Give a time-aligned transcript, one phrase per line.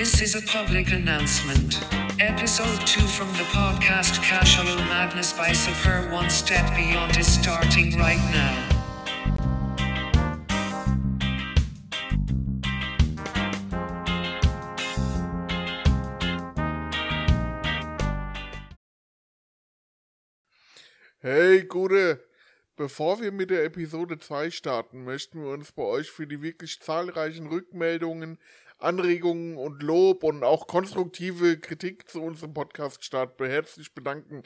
[0.00, 1.78] This is a public announcement.
[2.18, 8.16] Episode 2 from the podcast Casual Madness by Super One Step Beyond is starting right
[8.32, 8.66] now.
[21.20, 22.20] Hey, Gude!
[22.76, 26.80] Bevor wir mit der Episode 2 starten, möchten wir uns bei euch für die wirklich
[26.80, 28.38] zahlreichen Rückmeldungen,
[28.82, 34.42] Anregungen und Lob und auch konstruktive Kritik zu unserem Podcast-Start herzlich bedanken.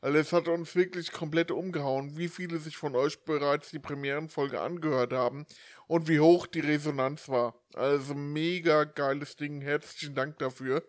[0.00, 4.60] Also es hat uns wirklich komplett umgehauen, wie viele sich von euch bereits die Premierenfolge
[4.60, 5.46] angehört haben
[5.86, 7.54] und wie hoch die Resonanz war.
[7.74, 10.82] Also mega geiles Ding, herzlichen Dank dafür.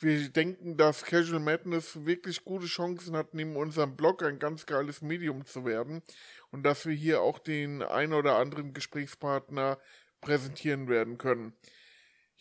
[0.00, 5.02] Wir denken, dass Casual Madness wirklich gute Chancen hat, neben unserem Blog ein ganz geiles
[5.02, 6.02] Medium zu werden
[6.50, 9.78] und dass wir hier auch den ein oder anderen Gesprächspartner
[10.20, 11.52] präsentieren werden können.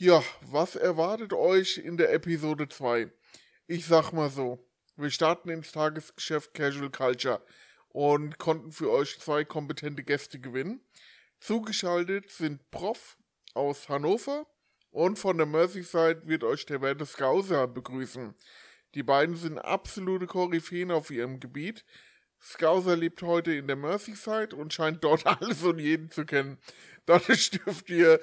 [0.01, 3.11] Ja, was erwartet euch in der Episode 2?
[3.67, 7.41] Ich sag mal so, wir starten ins Tagesgeschäft Casual Culture
[7.89, 10.79] und konnten für euch zwei kompetente Gäste gewinnen.
[11.41, 13.17] Zugeschaltet sind Prof
[13.53, 14.47] aus Hannover
[14.89, 18.35] und von der Merseyside wird euch der Werte Scouser begrüßen.
[18.95, 21.83] Die beiden sind absolute Koryphäen auf ihrem Gebiet.
[22.41, 26.57] Scouser lebt heute in der Merseyside und scheint dort alles und jeden zu kennen.
[27.05, 28.21] Dadurch dürft ihr,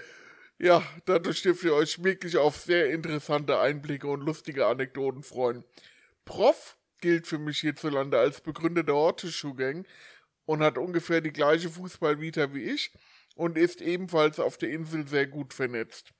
[0.58, 5.64] ja, dadurch dürft ihr euch wirklich auf sehr interessante Einblicke und lustige Anekdoten freuen.
[6.24, 9.86] Prof gilt für mich hierzulande als Begründer der Horte Gang
[10.46, 12.92] und hat ungefähr die gleiche Fußballvita wie ich
[13.34, 16.12] und ist ebenfalls auf der Insel sehr gut vernetzt.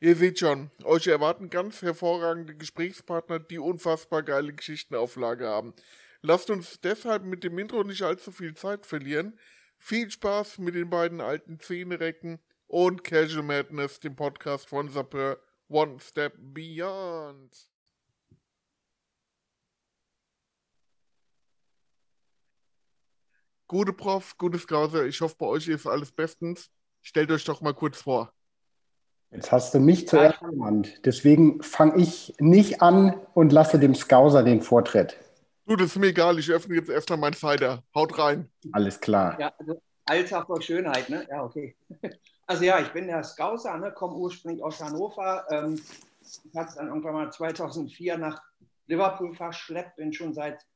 [0.00, 5.72] Ihr seht schon, euch erwarten ganz hervorragende Gesprächspartner, die unfassbar geile Geschichtenauflage haben.
[6.20, 9.38] Lasst uns deshalb mit dem Intro nicht allzu viel Zeit verlieren.
[9.78, 12.40] Viel Spaß mit den beiden alten Zähnerecken
[12.74, 15.36] und Casual Madness, dem Podcast von Sapper
[15.68, 17.70] One Step Beyond.
[23.68, 26.68] Gute Prof, gutes Grauser, ich hoffe, bei euch ist alles bestens.
[27.00, 28.32] Stellt euch doch mal kurz vor.
[29.30, 31.00] Jetzt hast du mich zuerst genannt.
[31.04, 35.16] Deswegen fange ich nicht an und lasse dem Scouser den Vortritt.
[35.66, 36.40] Du, das ist mir egal.
[36.40, 37.84] Ich öffne jetzt erstmal meinen Cider.
[37.94, 38.50] Haut rein.
[38.72, 39.38] Alles klar.
[39.38, 41.24] Ja, also Alltag vor Schönheit, ne?
[41.30, 41.76] Ja, okay.
[42.46, 43.92] Also ja, ich bin der Scouser, ne?
[43.92, 45.46] komme ursprünglich aus Hannover.
[45.50, 45.80] Ähm,
[46.22, 48.42] ich habe es dann irgendwann mal 2004 nach
[48.86, 50.66] Liverpool verschleppt, bin schon seit,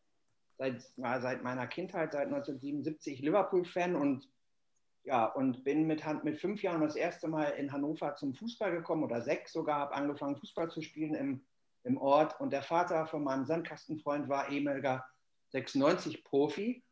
[0.57, 4.29] seit, ja, seit meiner Kindheit, seit 1977 Liverpool-Fan und
[5.05, 9.05] ja, und bin mit, mit fünf Jahren das erste Mal in Hannover zum Fußball gekommen
[9.05, 11.47] oder sechs sogar, habe angefangen Fußball zu spielen im,
[11.85, 12.39] im Ort.
[12.41, 15.07] Und der Vater von meinem Sandkastenfreund war ehemaliger
[15.55, 16.83] 96-Profi.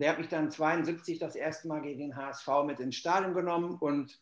[0.00, 3.76] Der hat mich dann 72 das erste Mal gegen den HSV mit ins Stadion genommen
[3.78, 4.20] und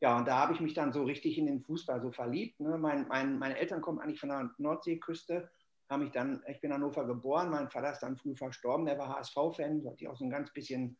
[0.00, 2.60] ja, und da habe ich mich dann so richtig in den Fußball so verliebt.
[2.60, 2.76] Ne?
[2.76, 5.50] Mein, mein, meine Eltern kommen eigentlich von der Nordseeküste,
[5.88, 8.98] haben mich dann, ich bin in Hannover geboren, mein Vater ist dann früh verstorben, der
[8.98, 10.96] war HSV-Fan, so hatte ich auch so ein ganz bisschen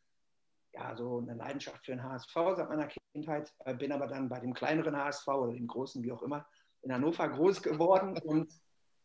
[0.75, 4.41] ja, so eine Leidenschaft für den HSV seit meiner Kindheit, äh, bin aber dann bei
[4.41, 6.47] dem kleineren HSV oder dem großen, wie auch immer,
[6.83, 8.53] in Hannover groß geworden und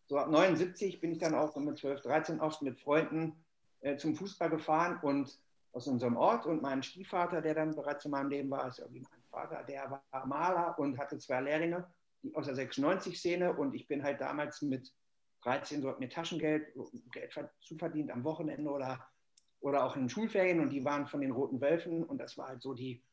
[0.08, 3.46] so ab 79 bin ich dann auch mit 12, 13 oft mit Freunden
[3.82, 5.40] äh, zum Fußball gefahren und
[5.72, 9.02] aus unserem Ort und mein Stiefvater, der dann bereits in meinem Leben war, ist irgendwie
[9.02, 11.88] mein Vater, der war Maler und hatte zwei Lehrlinge
[12.34, 14.92] aus der 96-Szene und ich bin halt damals mit
[15.44, 16.74] 13 so mir Taschengeld
[17.12, 19.06] Geld zu verdient am Wochenende oder
[19.62, 22.48] oder auch in den Schulferien und die waren von den Roten Wölfen und das war
[22.48, 23.04] halt so die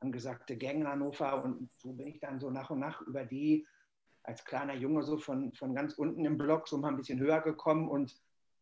[0.00, 3.66] angesagte Gang in Hannover und so bin ich dann so nach und nach über die
[4.22, 7.40] als kleiner Junge so von, von ganz unten im Block so mal ein bisschen höher
[7.40, 8.14] gekommen und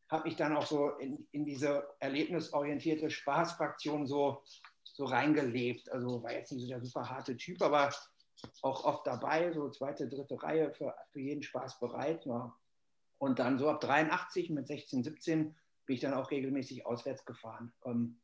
[0.08, 4.42] habe mich dann auch so in, in diese erlebnisorientierte Spaßfraktion so,
[4.84, 5.90] so reingelebt.
[5.90, 7.92] Also war jetzt nicht so der super harte Typ, aber
[8.62, 12.24] auch oft dabei, so zweite, dritte Reihe für, für jeden Spaß bereit.
[12.26, 12.54] Ja.
[13.18, 15.54] Und dann so ab 83 mit 16, 17
[15.86, 17.72] bin ich dann auch regelmäßig auswärts gefahren.
[17.84, 18.20] Ähm,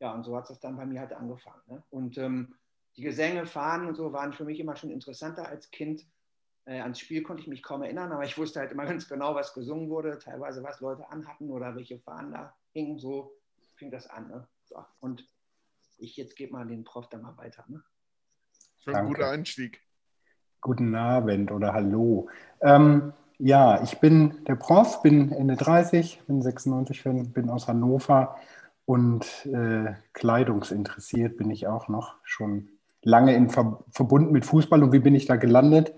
[0.00, 1.62] ja, und so hat es dann bei mir halt angefangen.
[1.66, 1.82] Ne?
[1.90, 2.54] Und ähm,
[2.96, 6.04] die Gesänge, Fahren und so waren für mich immer schon interessanter als Kind.
[6.64, 9.34] Äh, ans Spiel konnte ich mich kaum erinnern, aber ich wusste halt immer ganz genau,
[9.34, 12.98] was gesungen wurde, teilweise was Leute anhatten oder welche Fahnen da hingen.
[12.98, 13.32] So
[13.74, 14.28] fing das an.
[14.28, 14.46] Ne?
[14.64, 15.28] So, und
[15.98, 17.64] ich jetzt gebe mal den Prof da mal weiter.
[17.68, 17.82] Ne?
[18.78, 19.80] Schon ein guter Einstieg.
[20.60, 22.28] Guten Abend oder Hallo.
[22.60, 28.36] Ähm, ja, ich bin der Prof, bin Ende 30, bin 96, bin aus Hannover
[28.84, 32.68] und äh, kleidungsinteressiert bin ich auch noch schon
[33.02, 34.82] lange in Ver verbunden mit Fußball.
[34.82, 35.92] Und wie bin ich da gelandet?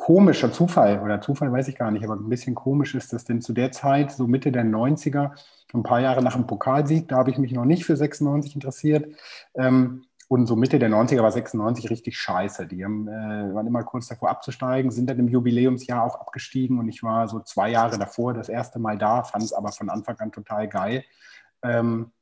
[0.00, 3.42] Komischer Zufall, oder Zufall weiß ich gar nicht, aber ein bisschen komisch ist das, denn
[3.42, 5.32] zu der Zeit, so Mitte der 90er,
[5.74, 9.14] ein paar Jahre nach dem Pokalsieg, da habe ich mich noch nicht für 96 interessiert,
[9.54, 12.66] ähm, Und so Mitte der 90er war 96 richtig scheiße.
[12.66, 16.88] Die haben, äh, waren immer kurz davor abzusteigen, sind dann im Jubiläumsjahr auch abgestiegen und
[16.88, 20.16] ich war so zwei Jahre davor das erste Mal da, fand es aber von Anfang
[20.20, 21.04] an total geil.
[21.62, 22.12] Ähm,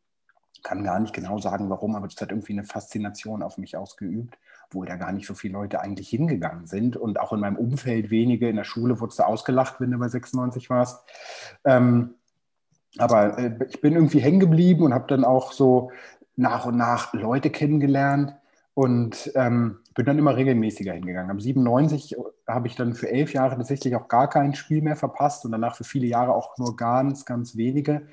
[0.63, 4.37] kann gar nicht genau sagen, warum, aber das hat irgendwie eine Faszination auf mich ausgeübt,
[4.71, 6.97] wo da gar nicht so viele Leute eigentlich hingegangen sind.
[6.97, 8.49] Und auch in meinem Umfeld wenige.
[8.49, 11.09] In der Schule wurdest du ausgelacht, wenn du bei 96 warst.
[11.65, 12.15] Ähm,
[12.97, 15.91] aber äh, ich bin irgendwie hängen geblieben und habe dann auch so
[16.37, 18.35] nach und nach Leute kennengelernt
[18.75, 21.33] und ähm, bin dann immer regelmäßiger hingegangen.
[21.33, 22.17] Am 97
[22.47, 25.75] habe ich dann für elf Jahre tatsächlich auch gar kein Spiel mehr verpasst und danach
[25.75, 28.07] für viele Jahre auch nur ganz, ganz wenige.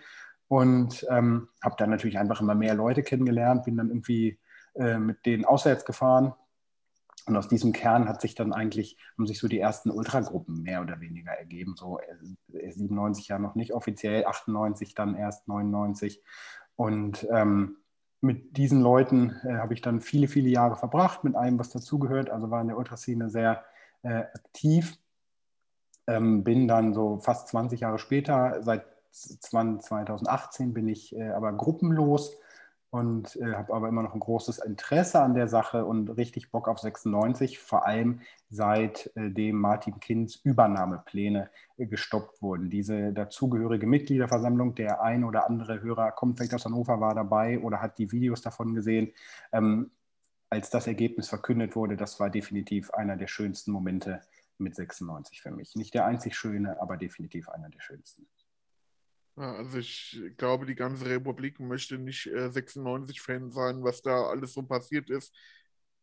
[0.47, 4.39] Und ähm, habe dann natürlich einfach immer mehr Leute kennengelernt, bin dann irgendwie
[4.75, 6.33] äh, mit denen auswärts gefahren.
[7.27, 10.81] Und aus diesem Kern hat sich dann eigentlich, haben sich so die ersten Ultragruppen mehr
[10.81, 11.75] oder weniger ergeben.
[11.75, 16.21] So äh, 97 ja noch nicht offiziell, 98 dann erst 99.
[16.75, 17.77] Und ähm,
[18.21, 22.29] mit diesen Leuten äh, habe ich dann viele, viele Jahre verbracht, mit allem, was dazugehört.
[22.29, 23.63] Also war in der Ultraszene sehr
[24.03, 24.97] äh, aktiv.
[26.07, 32.37] Ähm, bin dann so fast 20 Jahre später, seit 2018 bin ich äh, aber gruppenlos
[32.95, 36.69] und äh, habe aber immer noch ein großes Interesse an der Sache und richtig Bock
[36.69, 42.69] auf 96, vor allem seitdem äh, Martin Kinds Übernahmepläne äh, gestoppt wurden.
[42.69, 47.81] Diese dazugehörige Mitgliederversammlung, der ein oder andere Hörer kommt vielleicht aus Hannover, war dabei oder
[47.81, 49.11] hat die Videos davon gesehen.
[49.51, 49.91] Ähm,
[50.49, 54.21] als das Ergebnis verkündet wurde, das war definitiv einer der schönsten Momente
[54.57, 55.75] mit 96 für mich.
[55.75, 58.25] Nicht der einzig schöne, aber definitiv einer der schönsten.
[59.35, 64.63] Also ich glaube, die ganze Republik möchte nicht äh, 96-Fan sein, was da alles so
[64.63, 65.33] passiert ist.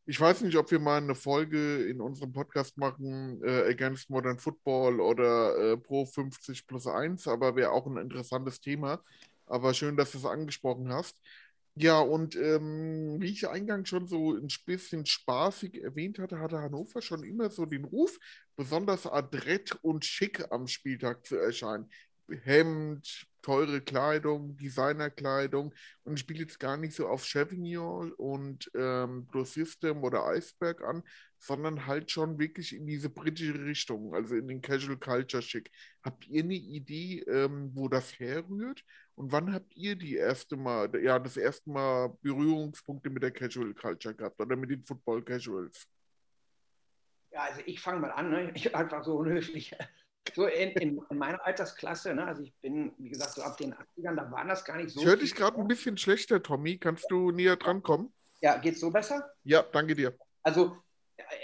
[0.04, 4.38] Ich weiß nicht, ob wir mal eine Folge in unserem Podcast machen, äh, Against Modern
[4.38, 9.02] Football oder äh, Pro 50 plus 1, aber wäre auch ein interessantes Thema.
[9.46, 11.16] Aber schön, dass du es angesprochen hast.
[11.74, 17.00] Ja, und ähm, wie ich eingangs schon so ein bisschen spaßig erwähnt hatte, hatte Hannover
[17.00, 18.18] schon immer so den Ruf,
[18.56, 21.88] besonders adrett und schick am Spieltag zu erscheinen.
[22.28, 25.74] Hemd, teure Kleidung, Designerkleidung.
[26.04, 30.82] Und ich spiele jetzt gar nicht so auf Chevignon und ähm, Blue System oder Iceberg
[30.82, 31.02] an,
[31.38, 35.70] sondern halt schon wirklich in diese britische Richtung, also in den Casual Culture Schick.
[36.02, 38.84] Habt ihr eine Idee, ähm, wo das herrührt?
[39.16, 43.74] Und wann habt ihr die erste Mal, ja, das erste Mal Berührungspunkte mit der Casual
[43.74, 45.86] Culture gehabt oder mit den Football Casuals?
[47.32, 48.52] Ja, also ich fange mal an, ne?
[48.54, 49.74] ich einfach so unhöflich
[50.34, 53.74] so in, in, in, meiner Altersklasse, ne, also ich bin, wie gesagt, so ab den
[53.74, 55.00] 80ern, da waren das gar nicht so.
[55.00, 56.78] Ich höre dich gerade ein bisschen schlechter, Tommy.
[56.78, 58.12] Kannst du näher dran kommen?
[58.40, 59.30] Ja, geht's so besser?
[59.44, 60.16] Ja, danke dir.
[60.42, 60.76] Also,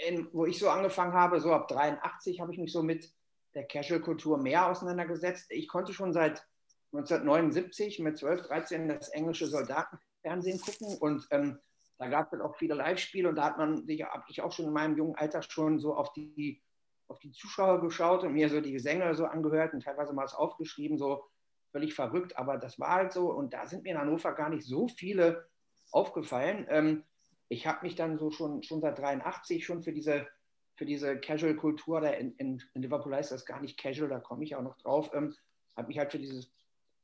[0.07, 3.11] in, wo ich so angefangen habe, so ab 83, habe ich mich so mit
[3.53, 5.51] der Casual-Kultur mehr auseinandergesetzt.
[5.51, 6.45] Ich konnte schon seit
[6.93, 11.59] 1979 mit 12, 13 das englische Soldatenfernsehen gucken und ähm,
[11.97, 14.65] da gab es auch viele Live-Spiele und da hat man sich, habe ich auch schon
[14.65, 16.61] in meinem jungen Alter schon so auf die
[17.09, 20.35] auf die Zuschauer geschaut und mir so die Gesänge so angehört und teilweise mal was
[20.35, 21.23] aufgeschrieben, so
[21.71, 24.65] völlig verrückt, aber das war halt so und da sind mir in Hannover gar nicht
[24.65, 25.47] so viele
[25.91, 26.65] aufgefallen.
[26.69, 27.03] Ähm,
[27.47, 30.27] ich habe mich dann so schon, schon seit 83 schon für diese,
[30.75, 34.55] für diese Casual-Kultur, in, in, in, Liverpool heißt das gar nicht Casual, da komme ich
[34.55, 35.35] auch noch drauf, ähm,
[35.75, 36.51] habe mich halt für dieses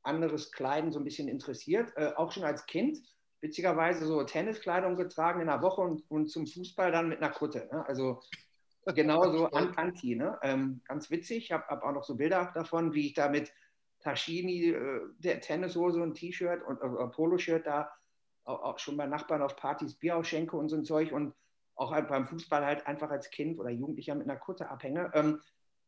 [0.02, 2.98] anderes Kleiden so ein bisschen interessiert, äh, auch schon als Kind.
[3.42, 7.68] Witzigerweise so Tenniskleidung getragen in der Woche und, und zum Fußball dann mit einer Kutte.
[7.70, 7.84] Ne?
[7.86, 8.20] Also
[8.94, 10.16] genauso an Anti.
[10.16, 10.38] Ne?
[10.42, 11.44] Ähm, ganz witzig.
[11.44, 13.52] Ich habe hab auch noch so Bilder davon, wie ich da mit
[14.00, 17.90] Taschini, äh, der Tennishose und T-Shirt und äh, Poloshirt da
[18.44, 21.34] auch, auch, schon bei Nachbarn auf Partys Bier ausschenke und so ein Zeug und
[21.74, 25.10] auch halt beim Fußball halt einfach als Kind oder Jugendlicher mit einer Kutte abhänge.
[25.14, 25.40] Ähm,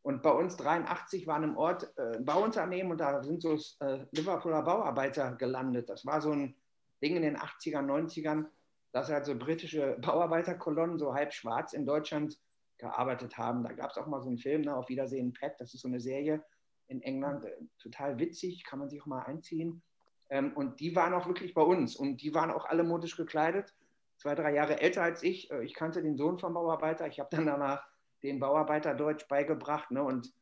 [0.03, 4.05] und bei uns 83 waren im Ort äh, ein Bauunternehmen und da sind so äh,
[4.13, 5.89] Liverpooler Bauarbeiter gelandet.
[5.89, 6.57] Das war so ein
[7.03, 8.47] Ding in den 80ern, 90ern,
[8.93, 12.39] dass halt so britische Bauarbeiterkolonnen, so halb schwarz in Deutschland
[12.79, 13.63] gearbeitet haben.
[13.65, 15.89] Da gab es auch mal so einen Film, ne, Auf Wiedersehen, Pat, das ist so
[15.89, 16.43] eine Serie
[16.89, 19.83] in England, äh, total witzig, kann man sich auch mal einziehen.
[20.31, 23.75] Ähm, und die waren auch wirklich bei uns und die waren auch alle modisch gekleidet,
[24.17, 25.51] zwei, drei Jahre älter als ich.
[25.51, 27.87] Äh, ich kannte den Sohn vom Bauarbeiter, ich habe dann danach
[28.23, 30.33] den Bauarbeiter Deutsch beigebracht ne, und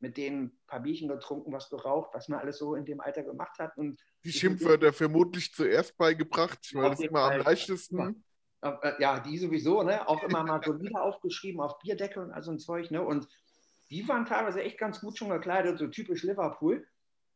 [0.00, 3.22] mit denen ein paar Bierchen getrunken, was geraucht, was man alles so in dem Alter
[3.22, 3.76] gemacht hat.
[3.76, 8.22] Und die Schimpfwörter vermutlich zuerst beigebracht, weil das immer am leichtesten.
[8.64, 10.08] Äh, ja, die sowieso, ne?
[10.08, 13.02] Auch immer mal so wieder aufgeschrieben auf Bierdeckel und all so ein Zeug, ne?
[13.02, 13.28] Und
[13.90, 16.86] die waren teilweise echt ganz gut schon gekleidet, so typisch Liverpool.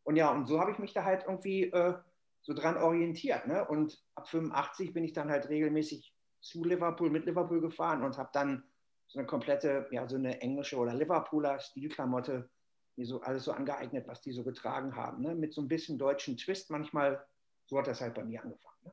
[0.04, 1.94] Und ja, und so habe ich mich da halt irgendwie äh,
[2.40, 3.66] so dran orientiert, ne?
[3.68, 8.30] Und ab 85 bin ich dann halt regelmäßig zu Liverpool, mit Liverpool gefahren und habe
[8.32, 8.64] dann
[9.06, 12.48] so eine komplette, ja, so eine englische oder Liverpooler Stilklamotte
[12.96, 15.34] mir so alles so angeeignet, was die so getragen haben, ne?
[15.34, 17.22] Mit so ein bisschen deutschen Twist manchmal.
[17.66, 18.78] So hat das halt bei mir angefangen.
[18.82, 18.92] Ne?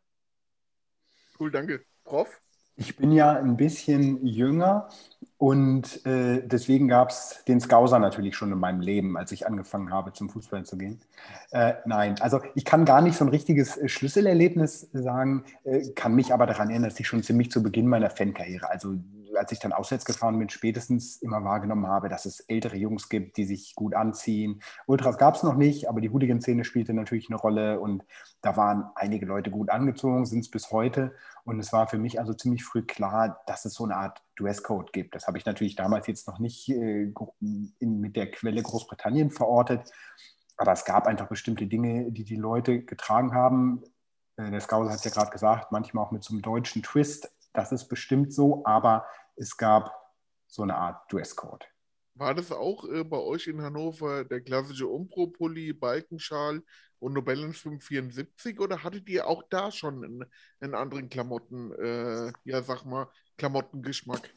[1.40, 1.86] Cool, danke.
[2.06, 2.42] Prof?
[2.78, 4.90] Ich bin ja ein bisschen jünger
[5.38, 9.92] und äh, deswegen gab es den Scouser natürlich schon in meinem Leben, als ich angefangen
[9.92, 11.00] habe, zum Fußball zu gehen.
[11.52, 16.16] Äh, nein, also ich kann gar nicht so ein richtiges äh, Schlüsselerlebnis sagen, äh, kann
[16.16, 18.96] mich aber daran erinnern, dass ich schon ziemlich zu Beginn meiner Fankarriere, also
[19.38, 23.38] als ich dann auswärts gefahren bin, spätestens immer wahrgenommen habe, dass es ältere Jungs gibt,
[23.38, 24.62] die sich gut anziehen.
[24.88, 28.04] Ultras gab es noch nicht, aber die Hooligan-Szene spielte natürlich eine Rolle und
[28.42, 31.14] da waren einige Leute gut angezogen, sind es bis heute.
[31.44, 34.92] Und es war für mich also ziemlich früh klar, dass es so eine Art Dresscode
[34.94, 35.16] gibt.
[35.16, 39.92] Das habe ich natürlich damals jetzt noch nicht äh, in, mit der Quelle Großbritannien verortet,
[40.58, 43.84] aber es gab einfach bestimmte Dinge, die die Leute getragen haben.
[44.38, 47.32] Äh, der Scout hat es ja gerade gesagt, manchmal auch mit so einem deutschen Twist.
[47.54, 49.94] Das ist bestimmt so, aber es gab
[50.48, 51.66] so eine Art Dresscode.
[52.16, 56.62] War das auch äh, bei euch in Hannover der klassische Umbro-Pulli, Balkenschal
[57.00, 60.26] und Nobelens 574 oder hattet ihr auch da schon einen,
[60.62, 64.30] einen anderen Klamotten, äh, ja sag mal, Klamottengeschmack?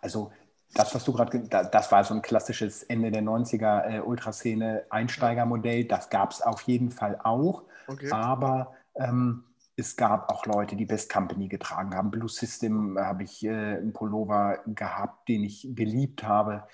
[0.00, 0.32] Also
[0.74, 5.84] das, was du gerade, das war so ein klassisches Ende der 90er äh, Ultraszene Einsteigermodell.
[5.84, 7.64] Das gab es auf jeden Fall auch.
[7.88, 8.10] Okay.
[8.12, 9.44] Aber ähm,
[9.80, 12.10] es gab auch Leute, die Best Company getragen haben.
[12.10, 16.64] Blue System habe ich äh, einen Pullover gehabt, den ich geliebt habe.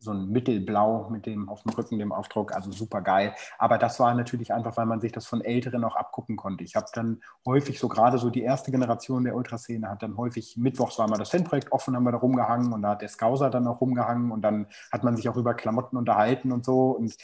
[0.00, 3.34] So ein Mittelblau mit dem auf dem Rücken, dem Aufdruck, also super geil.
[3.58, 6.62] Aber das war natürlich einfach, weil man sich das von Älteren auch abgucken konnte.
[6.62, 10.56] Ich habe dann häufig, so gerade so die erste Generation der Ultraszene, hat dann häufig,
[10.56, 13.50] mittwochs war mal das Fanprojekt offen, haben wir da rumgehangen und da hat der Scouser
[13.50, 16.90] dann auch rumgehangen und dann hat man sich auch über Klamotten unterhalten und so.
[16.90, 17.16] Und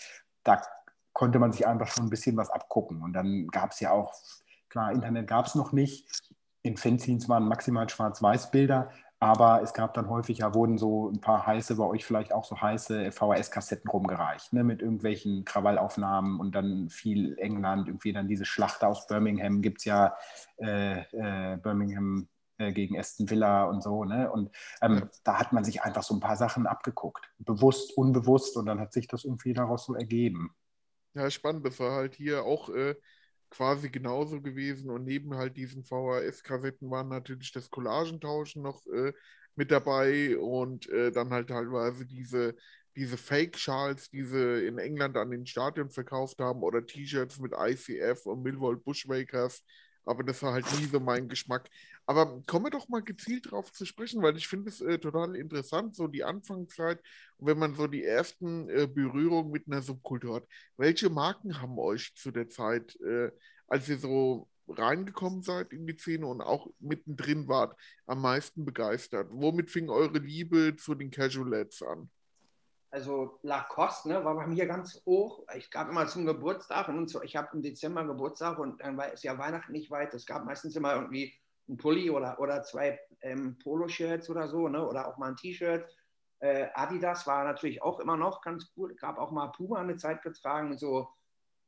[0.42, 0.60] da
[1.14, 3.02] konnte man sich einfach schon ein bisschen was abgucken.
[3.02, 4.12] Und dann gab es ja auch
[4.74, 6.04] Klar, Internet gab es noch nicht.
[6.62, 8.90] In Fanzines waren maximal Schwarz-Weiß-Bilder,
[9.20, 12.44] aber es gab dann häufig, ja, wurden so ein paar heiße, bei euch vielleicht auch
[12.44, 18.44] so heiße VHS-Kassetten rumgereicht, ne, mit irgendwelchen Krawallaufnahmen und dann viel England, irgendwie dann diese
[18.44, 20.16] Schlacht aus Birmingham gibt es ja,
[20.56, 22.26] äh, äh, Birmingham
[22.58, 24.28] äh, gegen Aston Villa und so, ne?
[24.28, 24.50] Und
[24.82, 28.80] ähm, da hat man sich einfach so ein paar Sachen abgeguckt, bewusst, unbewusst, und dann
[28.80, 30.52] hat sich das irgendwie daraus so ergeben.
[31.14, 32.96] Ja, spannend, das war halt hier auch äh,
[33.54, 39.12] quasi genauso gewesen und neben halt diesen VHS-Kassetten waren natürlich das Collagentauschen noch äh,
[39.56, 42.56] mit dabei und äh, dann halt teilweise diese,
[42.96, 48.26] diese Fake-Schals, die sie in England an den Stadien verkauft haben oder T-Shirts mit ICF
[48.26, 49.62] und Millwall Bushwakers
[50.04, 51.68] aber das war halt nie so mein Geschmack.
[52.06, 55.36] Aber kommen wir doch mal gezielt drauf zu sprechen, weil ich finde es äh, total
[55.36, 57.00] interessant, so die Anfangszeit
[57.38, 60.48] wenn man so die ersten äh, Berührungen mit einer Subkultur hat.
[60.76, 63.30] Welche Marken haben euch zu der Zeit, äh,
[63.68, 69.28] als ihr so reingekommen seid in die Szene und auch mittendrin wart, am meisten begeistert?
[69.30, 72.10] Womit fing eure Liebe zu den Casualettes an?
[72.90, 75.42] also Lacoste ne, war bei mir ganz hoch.
[75.56, 79.12] Ich gab immer zum Geburtstag und so, ich habe im Dezember Geburtstag und dann war
[79.12, 80.14] es ja Weihnachten nicht weit.
[80.14, 81.34] Es gab meistens immer irgendwie
[81.68, 85.88] ein Pulli oder, oder zwei ähm, Poloshirts oder so, ne, oder auch mal ein T-Shirt.
[86.40, 88.94] Äh, Adidas war natürlich auch immer noch ganz cool.
[88.96, 91.08] Gab auch mal Puma eine Zeit getragen, so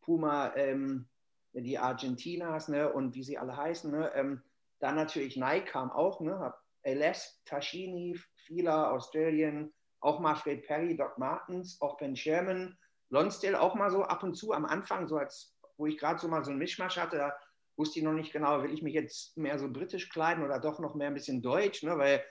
[0.02, 1.08] Puma, ähm,
[1.52, 3.90] die Argentinas, ne, und wie sie alle heißen.
[3.90, 4.12] Ne.
[4.14, 4.42] Ähm,
[4.78, 11.18] dann natürlich Nike kam auch, ne, LS, Tashini, Fila, Australien, auch mal Fred Perry, Doc
[11.18, 12.76] Martens, auch Ben Sherman,
[13.08, 16.28] Lonsdale auch mal so ab und zu am Anfang, so als wo ich gerade so
[16.28, 17.35] mal so einen Mischmasch hatte, da
[17.76, 20.78] wusste ich noch nicht genau, will ich mich jetzt mehr so britisch kleiden oder doch
[20.78, 21.96] noch mehr ein bisschen deutsch, ne?
[21.98, 22.22] weil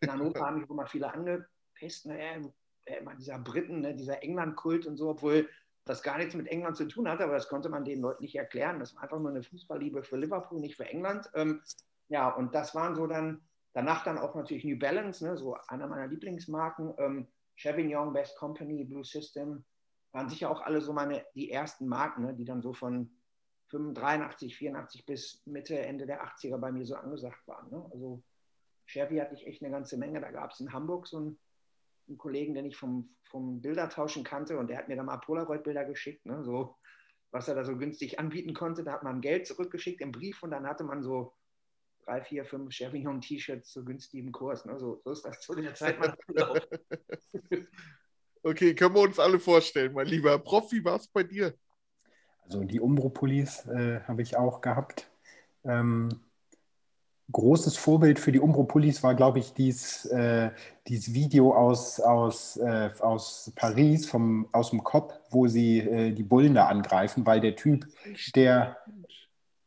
[0.00, 2.52] in Hannover haben mich immer viele angepisst, ne?
[2.86, 3.94] Äh, immer dieser Briten, ne?
[3.94, 5.48] dieser England-Kult und so, obwohl
[5.84, 8.36] das gar nichts mit England zu tun hatte, aber das konnte man den Leuten nicht
[8.36, 8.78] erklären.
[8.78, 11.30] Das war einfach nur eine Fußballliebe für Liverpool, nicht für England.
[11.34, 11.62] Ähm,
[12.08, 13.42] ja, und das waren so dann
[13.72, 16.94] Danach dann auch natürlich New Balance, ne, so einer meiner Lieblingsmarken.
[16.98, 19.64] Ähm, Chevignon, Best Company, Blue System,
[20.12, 23.10] waren sicher auch alle so meine, die ersten Marken, ne, die dann so von
[23.72, 27.70] 83, 84 bis Mitte, Ende der 80er bei mir so angesagt waren.
[27.70, 27.88] Ne?
[27.92, 28.22] Also
[28.86, 30.20] Chevy hatte ich echt eine ganze Menge.
[30.20, 31.38] Da gab es in Hamburg so einen,
[32.08, 35.84] einen, Kollegen, den ich vom, vom Bildertauschen kannte und der hat mir dann mal Polaroid-Bilder
[35.84, 36.42] geschickt, ne?
[36.42, 36.76] so,
[37.30, 38.82] was er da so günstig anbieten konnte.
[38.82, 41.34] Da hat man Geld zurückgeschickt im Brief und dann hatte man so
[42.04, 44.64] drei, vier, fünf Chevignon-T-Shirts zu günstigem Kurs.
[44.64, 44.78] Ne?
[44.78, 46.16] So, so, ist das zu der Zeit mal
[48.42, 51.54] Okay, können wir uns alle vorstellen, mein lieber Prof, wie war es bei dir?
[52.50, 55.08] Also die Umbro-Pullis äh, habe ich auch gehabt.
[55.64, 56.08] Ähm,
[57.30, 60.50] großes Vorbild für die Umbro-Pullis war, glaube ich, dies, äh,
[60.88, 66.24] dieses Video aus, aus, äh, aus Paris, vom, aus dem Kopf, wo sie äh, die
[66.24, 67.86] Bullen da angreifen, weil der Typ,
[68.34, 68.78] der,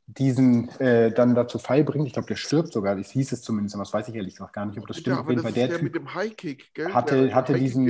[0.08, 2.08] diesen äh, dann dazu Fall bringt.
[2.08, 2.98] Ich glaube, der stirbt sogar.
[2.98, 5.16] Das hieß es zumindest, aber das weiß ich ehrlich gesagt gar nicht, ob das stimmt.
[5.16, 6.94] Ja, aber das der, der mit dem Highkick, gell?
[6.94, 7.86] Hatte, hatte High diesen,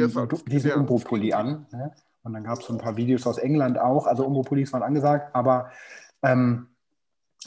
[0.45, 1.65] diesen Umbro-Pulli an.
[1.71, 1.91] Ne?
[2.23, 4.07] Und dann gab es so ein paar Videos aus England auch.
[4.07, 5.71] Also Umbro-Pullis waren angesagt, aber
[6.23, 6.67] ähm,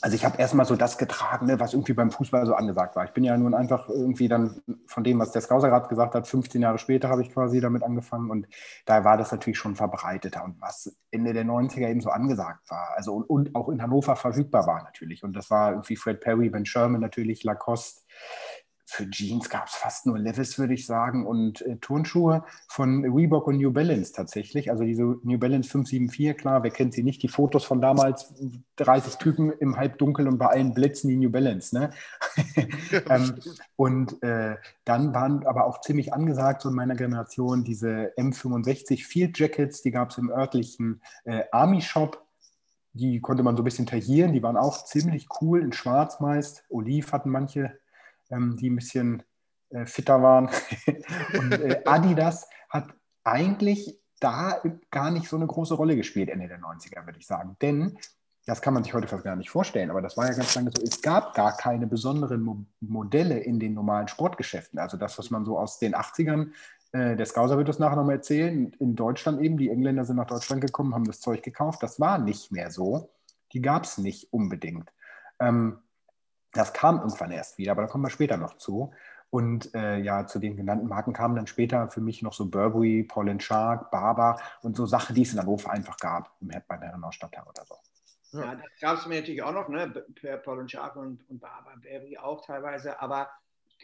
[0.02, 3.04] also ich habe erstmal so das getragen, ne, was irgendwie beim Fußball so angesagt war.
[3.04, 6.26] Ich bin ja nun einfach irgendwie dann von dem, was der Scouser gerade gesagt hat,
[6.26, 8.47] 15 Jahre später habe ich quasi damit angefangen und
[8.85, 12.90] da war das natürlich schon verbreiteter und was Ende der 90er eben so angesagt war,
[12.95, 16.50] also und, und auch in Hannover verfügbar war natürlich und das war irgendwie Fred Perry,
[16.50, 18.02] Ben Sherman natürlich, Lacoste,
[18.88, 23.49] für Jeans gab es fast nur Levis, würde ich sagen, und äh, Turnschuhe von Reebok
[23.49, 24.71] und New Balance tatsächlich.
[24.71, 27.21] Also diese New Balance 574, klar, wer kennt sie nicht?
[27.23, 28.33] Die Fotos von damals,
[28.76, 31.76] 30 Typen im Halbdunkel und bei allen blitzen die New Balance.
[31.76, 31.90] Ne?
[33.11, 33.35] ähm,
[33.75, 39.37] und äh, dann waren aber auch ziemlich angesagt, so in meiner Generation, diese M65 Field
[39.37, 42.25] Jackets, die gab es im örtlichen äh, Army Shop.
[42.93, 46.64] Die konnte man so ein bisschen taillieren, die waren auch ziemlich cool, in schwarz meist.
[46.71, 47.78] Oliv hatten manche
[48.30, 49.23] ähm, die ein bisschen
[49.71, 50.49] äh, fitter waren.
[51.38, 56.61] und äh, Adidas hat eigentlich da gar nicht so eine große Rolle gespielt Ende der
[56.61, 57.56] 90er, würde ich sagen.
[57.61, 57.99] Denn,
[58.47, 60.71] das kann man sich heute fast gar nicht vorstellen, aber das war ja ganz lange
[60.75, 64.78] so, es gab gar keine besonderen Mo Modelle in den normalen Sportgeschäften.
[64.78, 66.52] Also das, was man so aus den 80ern,
[66.92, 70.28] äh, der Scouser wird das nachher nochmal erzählen, in Deutschland eben, die Engländer sind nach
[70.28, 73.11] Deutschland gekommen, haben das Zeug gekauft, das war nicht mehr so.
[73.52, 74.92] Die gab es nicht unbedingt.
[75.40, 75.78] Ähm,
[76.57, 78.93] das kam irgendwann erst wieder, aber da kommen wir später noch zu.
[79.31, 83.03] Und äh, ja, zu den genannten Marken kamen dann später für mich noch so Burberry,
[83.03, 87.65] Paul Shark, Barber und so Sachen, die es in Hannover einfach gab, beim Herrenausstatter oder
[87.67, 87.75] so.
[88.39, 89.89] Ja, das gab es mir natürlich auch noch, ne?
[90.45, 93.29] Paul Shark und, und Barber, Burberry auch teilweise, aber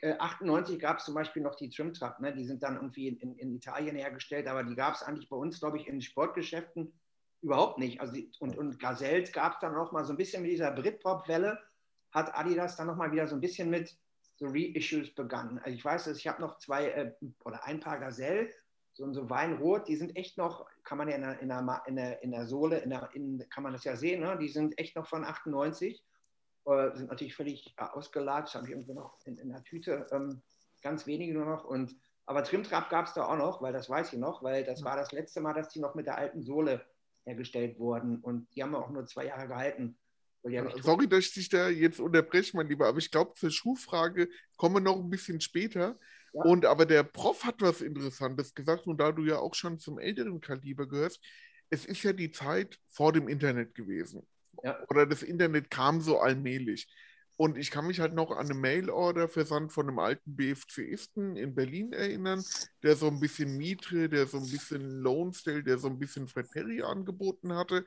[0.00, 2.34] äh, 98 gab es zum Beispiel noch die Trimtrap, ne?
[2.34, 5.36] die sind dann irgendwie in, in, in Italien hergestellt, aber die gab es eigentlich bei
[5.36, 6.92] uns, glaube ich, in Sportgeschäften
[7.40, 8.00] überhaupt nicht.
[8.00, 10.70] Also die, und, und Gazelles gab es dann noch mal so ein bisschen mit dieser
[10.72, 11.58] Britpop-Welle
[12.12, 13.96] hat Adidas dann nochmal wieder so ein bisschen mit
[14.36, 15.58] so Reissues begangen.
[15.58, 17.12] Also ich weiß, ich habe noch zwei äh,
[17.44, 18.50] oder ein paar Gazelle,
[18.94, 21.96] so, so Weinrot, die sind echt noch, kann man ja in der, in der, in
[21.96, 24.36] der, in der Sohle, in der, in, kann man das ja sehen, ne?
[24.38, 26.04] die sind echt noch von 98,
[26.66, 30.42] äh, sind natürlich völlig äh, ausgelatscht, habe ich irgendwo noch in, in der Tüte, ähm,
[30.82, 31.64] ganz wenige nur noch.
[31.64, 31.96] Und,
[32.26, 34.96] aber Trimtrap gab es da auch noch, weil das weiß ich noch, weil das war
[34.96, 36.84] das letzte Mal, dass die noch mit der alten Sohle
[37.24, 39.96] hergestellt wurden und die haben auch nur zwei Jahre gehalten.
[40.42, 44.76] Sorry, dass ich dich da jetzt unterbreche, mein Lieber, aber ich glaube, zur Schuhfrage kommen
[44.76, 45.98] wir noch ein bisschen später.
[46.32, 46.42] Ja.
[46.42, 49.98] Und aber der Prof hat was Interessantes gesagt, und da du ja auch schon zum
[49.98, 51.20] älteren Kaliber gehörst,
[51.70, 54.26] es ist ja die Zeit vor dem Internet gewesen.
[54.62, 54.78] Ja.
[54.88, 56.88] Oder das Internet kam so allmählich.
[57.36, 61.92] Und ich kann mich halt noch an eine Mail-Order-Versand von einem alten BFCisten in Berlin
[61.92, 62.44] erinnern,
[62.82, 66.50] der so ein bisschen Mitre, der so ein bisschen Lonesdale, der so ein bisschen Fred
[66.50, 67.84] Perry angeboten hatte.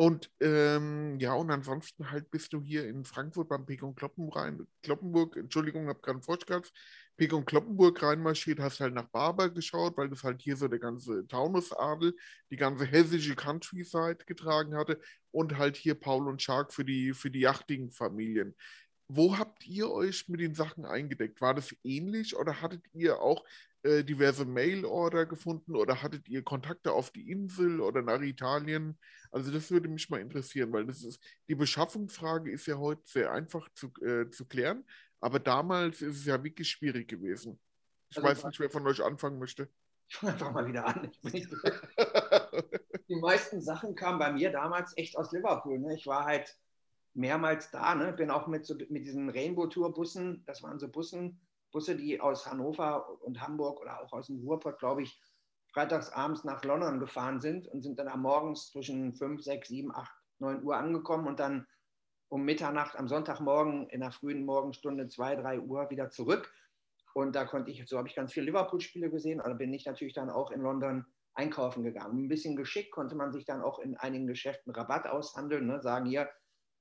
[0.00, 5.88] Und ähm, ja, und ansonsten halt bist du hier in Frankfurt beim Pekon Kloppenburg, Entschuldigung,
[5.88, 6.72] habe gerade Frosch gehabt,
[7.18, 11.26] Pekon Kloppenburg reinmarschiert, hast halt nach Barber geschaut, weil das halt hier so der ganze
[11.26, 12.16] Taunusadel,
[12.50, 14.98] die ganze hessische Countryside getragen hatte
[15.32, 18.56] und halt hier Paul und Shark für die, für die yachtigen Familien.
[19.06, 21.42] Wo habt ihr euch mit den Sachen eingedeckt?
[21.42, 23.44] War das ähnlich oder hattet ihr auch
[23.82, 28.98] äh, diverse Mail-Order gefunden oder hattet ihr Kontakte auf die Insel oder nach Italien?
[29.30, 33.32] Also das würde mich mal interessieren, weil das ist, die Beschaffungsfrage ist ja heute sehr
[33.32, 34.84] einfach zu, äh, zu klären,
[35.20, 37.58] aber damals ist es ja wirklich schwierig gewesen.
[38.10, 39.70] Ich also, weiß nicht, wer von euch anfangen möchte.
[40.08, 41.10] Ich fange einfach mal wieder an.
[43.08, 45.78] die meisten Sachen kamen bei mir damals echt aus Liverpool.
[45.78, 45.94] Ne?
[45.94, 46.58] Ich war halt
[47.14, 48.12] mehrmals da, ne?
[48.12, 51.40] bin auch mit, so, mit diesen Rainbow-Tour-Bussen, das waren so Bussen,
[51.70, 55.20] Busse, die aus Hannover und Hamburg oder auch aus dem Ruhrpott, glaube ich,
[55.72, 59.94] freitags abends nach London gefahren sind und sind dann am Morgens zwischen 5, 6, 7,
[59.94, 61.66] 8, 9 Uhr angekommen und dann
[62.28, 66.52] um Mitternacht am Sonntagmorgen in der frühen Morgenstunde 2, 3 Uhr wieder zurück.
[67.12, 70.14] Und da konnte ich, so habe ich ganz viele Liverpool-Spiele gesehen, aber bin ich natürlich
[70.14, 72.24] dann auch in London einkaufen gegangen.
[72.24, 75.80] Ein bisschen geschickt konnte man sich dann auch in einigen Geschäften Rabatt aushandeln, ne?
[75.82, 76.30] sagen hier,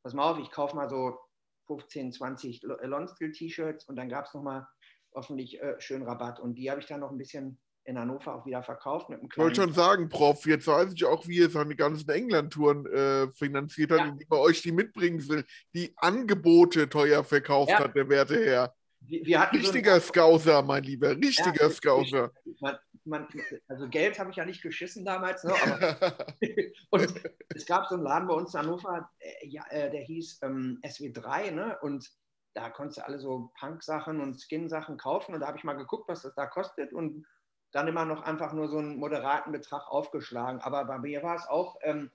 [0.04, 1.20] pass mal auf, ich kaufe mal so
[1.66, 4.68] 15, 20 Lonsdale-T-Shirts und dann gab es nochmal
[5.14, 6.40] hoffentlich äh, schön Rabatt.
[6.40, 9.10] Und die habe ich dann noch ein bisschen in Hannover auch wieder verkauft.
[9.10, 12.10] Mit einem ich wollte schon sagen, Prof, jetzt weiß ich auch, wie ihr seine ganzen
[12.10, 14.08] England-Touren äh, finanziert hat, ja.
[14.08, 15.44] indem er euch die mitbringen will,
[15.74, 17.80] die Angebote teuer verkauft ja.
[17.80, 18.76] hat, der werte Herr.
[19.02, 22.32] Wir, wir richtiger so Scouser, mein Lieber, richtiger ja, Scouser.
[22.60, 23.28] Man, man,
[23.68, 25.44] also Geld habe ich ja nicht geschissen damals.
[25.44, 25.54] Ne,
[26.92, 27.14] und
[27.56, 30.80] es gab so einen Laden bei uns in Hannover, äh, ja, äh, der hieß ähm,
[30.84, 31.78] SW3, ne?
[31.82, 32.12] Und
[32.54, 35.34] da konntest du alle so Punk-Sachen und Skin-Sachen kaufen.
[35.34, 37.26] Und da habe ich mal geguckt, was das da kostet und
[37.72, 40.60] dann immer noch einfach nur so einen moderaten Betrag aufgeschlagen.
[40.62, 42.12] Aber bei mir war es auch ähm,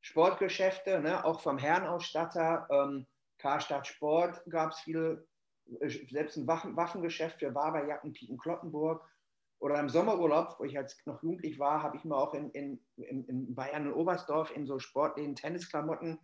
[0.00, 1.24] Sportgeschäfte, ne?
[1.24, 2.66] auch vom Herrenausstatter.
[2.70, 3.06] Ähm,
[3.38, 5.26] Karstadt Sport gab es viele,
[5.80, 9.04] äh, selbst ein Waffen Waffengeschäft für Barberjacken, Piken Kloppenburg.
[9.60, 12.80] Oder im Sommerurlaub, wo ich als noch jugendlich war, habe ich mir auch in, in,
[12.96, 16.20] in, in Bayern und Oberstdorf in so Sportläden Tennisklamotten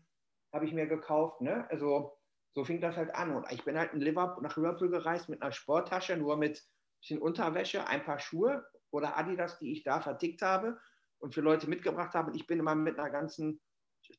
[0.53, 1.41] habe ich mir gekauft.
[1.41, 1.67] Ne?
[1.71, 2.17] Also
[2.55, 3.35] so fing das halt an.
[3.35, 6.99] Und ich bin halt in Liverpool, nach Liverpool gereist mit einer Sporttasche, nur mit ein
[7.01, 10.79] bisschen Unterwäsche, ein paar Schuhe oder Adidas, die ich da vertickt habe
[11.19, 12.31] und für Leute mitgebracht habe.
[12.31, 13.61] Und ich bin immer mit einer ganzen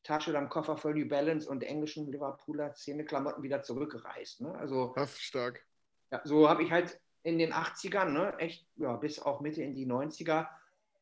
[0.04, 4.42] Tasche, dann Koffer voll New Balance und englischen Liverpooler Szene-Klamotten wieder zurückgereist.
[4.42, 4.54] Ne?
[4.56, 5.66] Also, ist stark.
[6.12, 9.74] ja, so habe ich halt in den 80ern, ne, echt, ja, bis auch Mitte in
[9.74, 10.48] die 90er,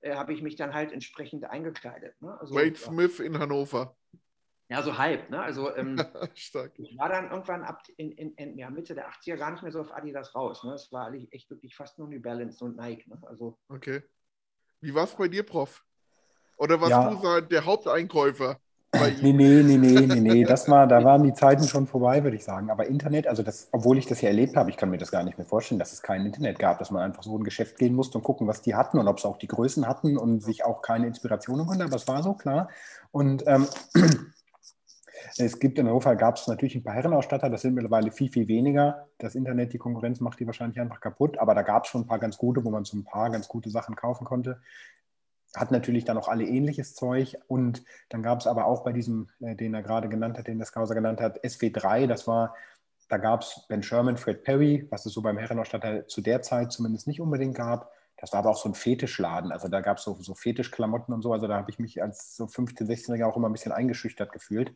[0.01, 2.21] äh, habe ich mich dann halt entsprechend eingekleidet.
[2.21, 2.37] Ne?
[2.39, 3.95] Also, Wade ja, Smith in Hannover.
[4.73, 5.29] Ja, so halb.
[5.29, 5.39] Ne?
[5.41, 5.97] Also ähm,
[6.33, 6.71] stark.
[6.77, 9.71] ich war dann irgendwann ab in, in, in ja, Mitte der 80er gar nicht mehr
[9.71, 10.63] so auf Adidas raus.
[10.63, 10.73] Ne?
[10.73, 13.07] Es war eigentlich echt wirklich fast nur New Balance und Nike.
[13.07, 13.17] Ne?
[13.27, 14.01] Also Okay.
[14.81, 15.83] Wie war es bei dir, Prof?
[16.57, 17.09] Oder warst Ja.
[17.09, 18.59] du so der Haupteinkäufer
[19.21, 20.43] Nee, nee, nee, nee, nee, nee.
[20.43, 22.69] Das war, da waren die Zeiten schon vorbei, würde ich sagen.
[22.69, 25.23] Aber Internet, also das, obwohl ich das ja erlebt habe, ich kann mir das gar
[25.23, 27.77] nicht mehr vorstellen, dass es kein Internet gab, dass man einfach so in ein Geschäft
[27.79, 30.41] gehen musste und gucken, was die hatten und ob sie auch die Größen hatten und
[30.41, 31.83] sich auch keine Inspirationen konnte.
[31.85, 32.69] Aber es war so, klar.
[33.11, 33.67] Und ähm,
[35.37, 38.47] es gibt in Hannover, gab es natürlich ein paar Herrenausstatter, das sind mittlerweile viel, viel
[38.47, 39.07] weniger.
[39.17, 41.37] Das Internet, die Konkurrenz macht die wahrscheinlich einfach kaputt.
[41.37, 43.47] Aber da gab es schon ein paar ganz gute, wo man so ein paar ganz
[43.47, 44.59] gute Sachen kaufen konnte
[45.55, 47.37] hat natürlich dann auch alle ähnliches Zeug.
[47.47, 50.57] Und dann gab es aber auch bei diesem, äh, den er gerade genannt hat, den
[50.57, 52.55] der Skauser genannt hat, SW3, das war,
[53.09, 56.71] da gab es Ben Sherman, Fred Perry, was es so beim Herrenausstatter zu der Zeit
[56.71, 57.91] zumindest nicht unbedingt gab.
[58.17, 59.51] Das war aber auch so ein Fetischladen.
[59.51, 61.33] Also da gab es so, so Fetischklamotten und so.
[61.33, 64.73] Also da habe ich mich als so 15-, 16-Jähriger auch immer ein bisschen eingeschüchtert gefühlt.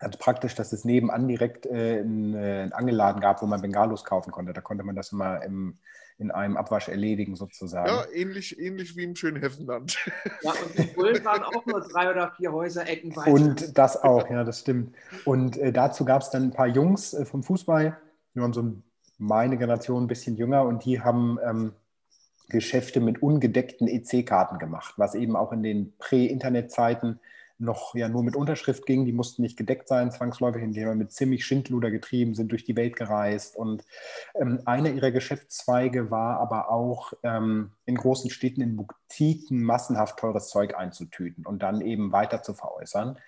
[0.00, 4.04] Ganz praktisch, dass es nebenan direkt äh, einen, äh, einen Angelladen gab, wo man Bengalos
[4.04, 4.52] kaufen konnte.
[4.52, 5.78] Da konnte man das immer im,
[6.18, 7.88] in einem Abwasch erledigen, sozusagen.
[7.88, 9.96] Ja, ähnlich, ähnlich wie im schönen Hessenland.
[10.42, 13.30] ja, und die Bullen waren auch nur drei oder vier Häuserecken weiter.
[13.32, 14.94] Und das auch, ja, das stimmt.
[15.24, 17.96] Und äh, dazu gab es dann ein paar Jungs äh, vom Fußball,
[18.34, 18.82] die waren so ein-
[19.16, 21.72] meine Generation ein bisschen jünger und die haben ähm,
[22.48, 27.20] Geschäfte mit ungedeckten EC-Karten gemacht, was eben auch in den Prä-Internet-Zeiten
[27.58, 29.04] noch ja nur mit Unterschrift ging.
[29.04, 32.76] Die mussten nicht gedeckt sein, zwangsläufig, indem wir mit ziemlich Schindluder getrieben sind, durch die
[32.76, 33.56] Welt gereist.
[33.56, 33.84] Und
[34.34, 40.48] ähm, einer ihrer Geschäftszweige war aber auch ähm, in großen Städten in Boutiquen massenhaft teures
[40.48, 43.18] Zeug einzutüten und dann eben weiter zu veräußern.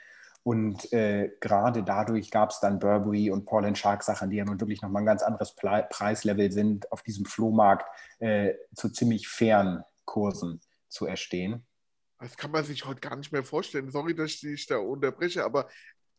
[0.46, 4.60] Und äh, gerade dadurch gab es dann Burberry und Paul Shark Sachen, die ja nun
[4.60, 7.84] wirklich nochmal ein ganz anderes Ple Preislevel sind, auf diesem Flohmarkt
[8.20, 11.66] äh, zu ziemlich fairen Kursen zu erstehen.
[12.18, 13.90] Das kann man sich heute gar nicht mehr vorstellen.
[13.90, 15.68] Sorry, dass ich dich da unterbreche, aber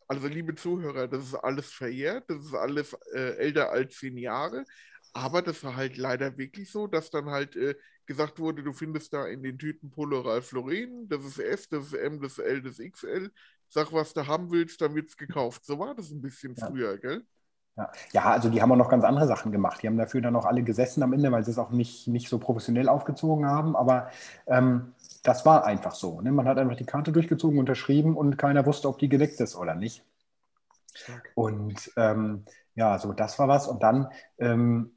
[0.07, 4.63] also liebe Zuhörer, das ist alles verjährt, das ist alles äh, älter als zehn Jahre.
[5.13, 9.13] Aber das war halt leider wirklich so, dass dann halt äh, gesagt wurde, du findest
[9.13, 12.79] da in den Tüten Lauren, das ist S, das ist M, das ist L, das
[12.79, 13.31] ist XL.
[13.69, 15.65] Sag, was du haben willst, dann wird's gekauft.
[15.65, 16.67] So war das ein bisschen Ja.
[16.67, 17.25] früher, gell?
[17.77, 17.91] Ja.
[18.11, 19.83] ja, also die haben auch noch ganz andere Sachen gemacht.
[19.83, 22.27] Die haben dafür dann auch alle gesessen am Ende, weil sie es auch nicht, nicht
[22.27, 23.75] so professionell aufgezogen haben.
[23.75, 24.09] Aber
[24.47, 26.19] ähm, das war einfach so.
[26.21, 26.31] Ne?
[26.31, 29.75] Man hat einfach die Karte durchgezogen, unterschrieben und keiner wusste, ob die gedeckt ist oder
[29.75, 30.03] nicht.
[31.35, 33.67] Und ähm, ja, so das war was.
[33.67, 34.09] Und dann
[34.39, 34.91] ähm,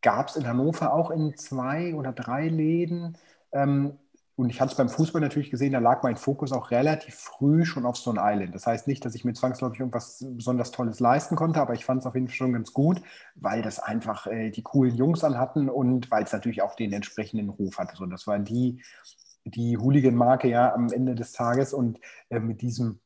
[0.00, 3.18] gab es in Hannover auch in zwei oder drei Läden.
[3.52, 3.98] Ähm,
[4.36, 7.64] und ich hatte es beim Fußball natürlich gesehen, da lag mein Fokus auch relativ früh
[7.64, 8.52] schon auf Stone Island.
[8.54, 12.00] Das heißt nicht, dass ich mir zwangsläufig irgendwas besonders Tolles leisten konnte, aber ich fand
[12.00, 13.00] es auf jeden Fall schon ganz gut,
[13.36, 17.48] weil das einfach äh, die coolen Jungs anhatten und weil es natürlich auch den entsprechenden
[17.48, 17.96] Ruf hatte.
[17.96, 18.82] So, das war die,
[19.44, 22.98] die Hooligan-Marke ja am Ende des Tages und äh, mit diesem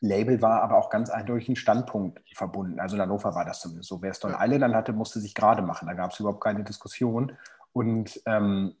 [0.00, 2.80] Label war aber auch ganz eindeutig ein Standpunkt verbunden.
[2.80, 4.02] Also in Hannover war das zumindest so.
[4.02, 4.36] Wer Stone.
[4.38, 5.88] Island dann hatte, musste sich gerade machen.
[5.88, 7.32] Da gab es überhaupt keine Diskussion.
[7.72, 8.74] Und ähm,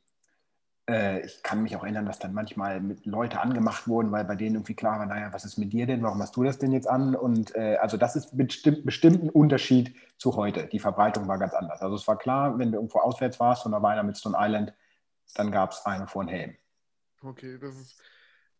[0.88, 4.36] äh, ich kann mich auch erinnern, dass dann manchmal mit Leute angemacht wurden, weil bei
[4.36, 6.02] denen irgendwie klar war, naja, was ist mit dir denn?
[6.02, 7.14] Warum hast du das denn jetzt an?
[7.14, 10.66] Und äh, also das ist bestimmt, bestimmt ein Unterschied zu heute.
[10.66, 11.80] Die Verbreitung war ganz anders.
[11.80, 14.36] Also es war klar, wenn du irgendwo auswärts warst und da war einer mit Stone
[14.38, 14.74] Island,
[15.34, 16.56] dann gab es einen vor den Helm.
[17.22, 18.00] Okay, das ist,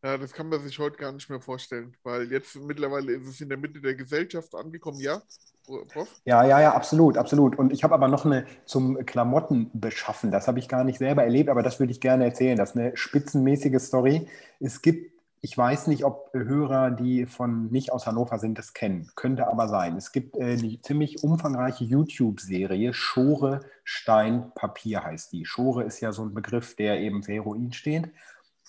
[0.05, 3.40] ja, das kann man sich heute gar nicht mehr vorstellen, weil jetzt mittlerweile ist es
[3.40, 5.23] in der Mitte der Gesellschaft angekommen, ja,
[5.64, 6.09] Prof?
[6.27, 7.59] Ja, ja, ja, absolut, absolut.
[7.59, 10.31] Und ich habe aber noch eine zum Klamotten beschaffen.
[10.31, 12.59] Das habe ich gar nicht selber erlebt, aber das würde ich gerne erzählen.
[12.59, 14.29] Das ist eine spitzenmäßige Story.
[14.61, 19.11] Es gibt, ich weiß nicht, ob Hörer, die von nicht aus Hannover sind, das kennen.
[19.14, 19.97] Könnte aber sein.
[19.97, 22.93] Es gibt äh, eine ziemlich umfangreiche YouTube-Serie.
[22.93, 25.47] Schore, Stein, Papier heißt die.
[25.47, 28.11] Schore ist ja so ein Begriff, der eben für Heroin steht.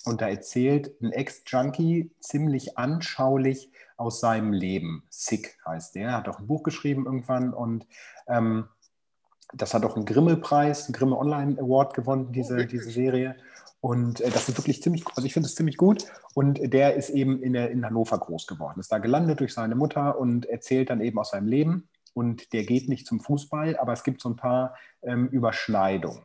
[0.04, 5.04] Und da erzählt ein Ex-Junkie ziemlich anschaulich aus seinem Leben.
[5.10, 6.10] Sick heißt der.
[6.10, 7.88] Er hat auch ein Buch geschrieben irgendwann und
[8.28, 8.68] ähm,
[9.54, 12.82] das hat auch einen Grimme-Preis, einen Grimme Online Award gewonnen, diese, wirklich?
[12.82, 13.36] diese Serie.
[13.80, 16.06] Und äh, das ist wirklich ziemlich, also ich finde es ziemlich gut.
[16.34, 19.76] Und der ist eben in, der, in Hannover groß geworden, ist da gelandet durch seine
[19.76, 21.88] Mutter und erzählt dann eben aus seinem Leben.
[22.14, 26.22] Und der geht nicht zum Fußball, aber es gibt so ein paar ähm, Überschneidungen.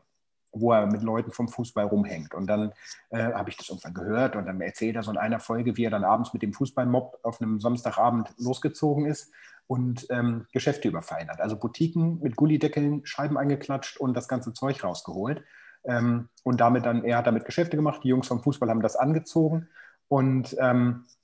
[0.52, 2.34] Wo er mit Leuten vom Fußball rumhängt.
[2.34, 2.72] Und dann
[3.10, 5.84] äh, habe ich das irgendwann gehört und dann erzählt er so in einer Folge, wie
[5.84, 9.32] er dann abends mit dem Fußballmob auf einem Samstagabend losgezogen ist
[9.66, 11.40] und ähm, Geschäfte überfallen hat.
[11.40, 15.44] Also Boutiquen mit Gullideckeln, Scheiben eingeklatscht und das ganze Zeug rausgeholt.
[15.84, 18.96] Ähm, und damit dann, er hat damit Geschäfte gemacht, die Jungs vom Fußball haben das
[18.96, 19.68] angezogen
[20.08, 21.19] und ähm, äh,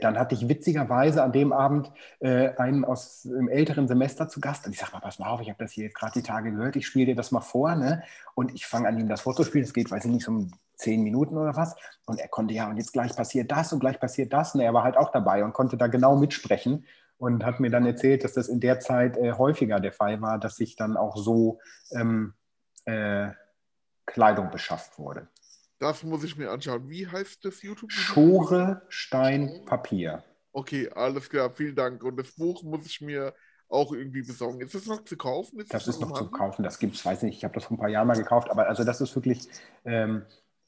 [0.00, 4.66] dann hatte ich witzigerweise an dem Abend äh, einen aus dem älteren Semester zu Gast.
[4.66, 6.50] Und ich sage mal, pass mal auf, ich habe das hier jetzt gerade die Tage
[6.50, 7.74] gehört, ich spiele dir das mal vor.
[7.76, 8.02] Ne?
[8.34, 9.64] Und ich fange an ihm das vorzuspielen.
[9.64, 11.76] Es geht, weiß ich nicht, so um zehn Minuten oder was.
[12.06, 14.54] Und er konnte ja, und jetzt gleich passiert das und gleich passiert das.
[14.54, 16.84] Und er war halt auch dabei und konnte da genau mitsprechen
[17.18, 20.38] und hat mir dann erzählt, dass das in der Zeit äh, häufiger der Fall war,
[20.38, 21.60] dass sich dann auch so
[21.92, 22.34] ähm,
[22.86, 23.28] äh,
[24.06, 25.28] Kleidung beschafft wurde.
[25.80, 26.88] Das muss ich mir anschauen.
[26.90, 27.90] Wie heißt das YouTube?
[27.90, 30.22] Schore, Stein, Papier.
[30.52, 32.04] Okay, alles klar, vielen Dank.
[32.04, 33.32] Und das Buch muss ich mir
[33.66, 34.60] auch irgendwie besorgen.
[34.60, 35.58] Ist das noch zu kaufen?
[35.58, 37.64] Ist das, das ist noch zu kaufen, das gibt es, weiß nicht, ich habe das
[37.64, 39.48] vor ein paar Jahren mal gekauft, aber also das ist wirklich,
[39.86, 40.22] ähm,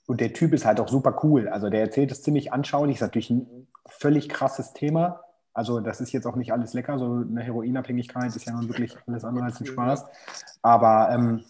[0.07, 1.49] und der Typ ist halt auch super cool.
[1.49, 5.21] Also der erzählt es ziemlich anschaulich, ist natürlich ein völlig krasses Thema.
[5.53, 8.97] Also das ist jetzt auch nicht alles lecker, so eine Heroinabhängigkeit ist ja nun wirklich
[9.07, 10.07] alles andere als ein Spaß.
[10.63, 11.45] Aber ähm,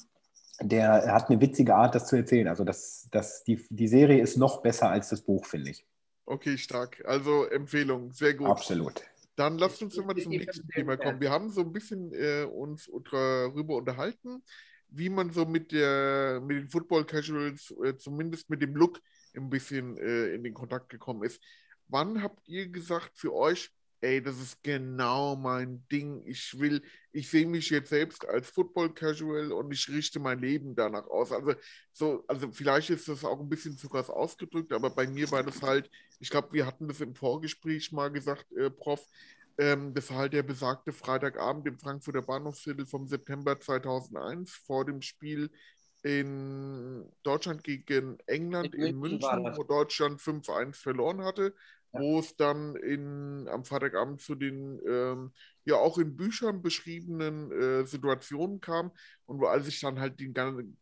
[0.61, 2.49] der hat eine witzige Art, das zu erzählen.
[2.49, 5.87] Also das, das, die, die Serie ist noch besser als das Buch, finde ich.
[6.25, 7.03] Okay, stark.
[7.07, 8.49] Also Empfehlung, sehr gut.
[8.49, 9.03] Absolut.
[9.37, 11.21] Dann lasst uns mal zum nächsten Thema kommen.
[11.21, 14.43] Wir haben so ein bisschen äh, uns darüber unterhalten,
[14.89, 19.01] wie man so mit, der, mit den Football Casuals, äh, zumindest mit dem Look,
[19.35, 21.43] ein bisschen äh, in den Kontakt gekommen ist.
[21.89, 23.71] Wann habt ihr gesagt für euch,
[24.03, 26.23] ey, das ist genau mein Ding.
[26.27, 30.75] Ich will, ich sehe mich jetzt selbst als Football Casual und ich richte mein Leben
[30.75, 31.33] danach aus.
[31.33, 31.55] Also,
[31.93, 35.45] so, also vielleicht ist das auch ein bisschen zu krass ausgedrückt, aber bei mir war
[35.45, 35.89] das halt,
[36.19, 39.07] ich glaube, wir hatten das im Vorgespräch mal gesagt, äh, Prof,
[39.57, 45.01] ähm, das war halt der besagte Freitagabend im Frankfurter Bahnhofsviertel vom September 2001 vor dem
[45.01, 45.51] Spiel
[46.03, 51.55] in Deutschland gegen England in, in München, München wo Deutschland 5-1 verloren hatte
[51.95, 55.33] wo es dann in, am Freitagabend zu den ähm,
[55.65, 58.93] ja auch in Büchern beschriebenen äh, Situationen kam
[59.27, 60.35] und wo als ich dann halt den,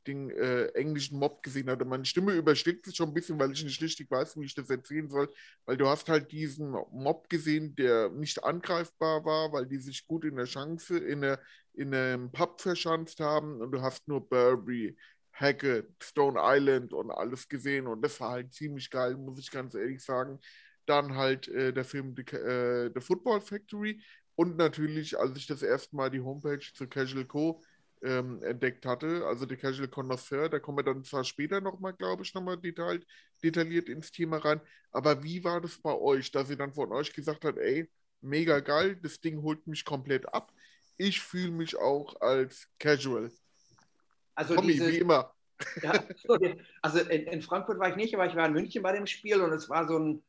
[0.07, 3.65] den äh, englischen Mob gesehen hatte, meine Stimme übersteckt sich schon ein bisschen, weil ich
[3.65, 5.29] nicht richtig weiß, wie ich das erzählen soll,
[5.67, 10.25] weil du hast halt diesen Mob gesehen, der nicht angreifbar war, weil die sich gut
[10.25, 11.41] in der Chance, in, der,
[11.75, 14.97] in einem Pub verschanzt haben und du hast nur Burberry,
[15.33, 19.75] Hackett, Stone Island und alles gesehen und das war halt ziemlich geil, muss ich ganz
[19.75, 20.39] ehrlich sagen
[20.91, 24.03] dann halt äh, der Film The, äh, The, Football Factory
[24.35, 27.63] und natürlich, als ich das erste Mal die Homepage zu Casual Co.
[28.03, 32.23] Ähm, entdeckt hatte, also die Casual Connoisseur, da kommen wir dann zwar später nochmal, glaube
[32.23, 33.07] ich, nochmal detailliert,
[33.43, 34.59] detailliert ins Thema rein,
[34.91, 37.91] aber wie war das bei euch, dass ihr dann von euch gesagt habt, ey,
[38.23, 40.51] mega geil, das Ding holt mich komplett ab,
[40.97, 43.31] ich fühle mich auch als Casual.
[44.35, 45.35] Also Tommy, diese, wie immer.
[45.83, 46.03] Ja,
[46.81, 49.43] also in, in, Frankfurt war ich nicht, aber ich war in München bei dem Spiel
[49.43, 50.23] und es war so ein,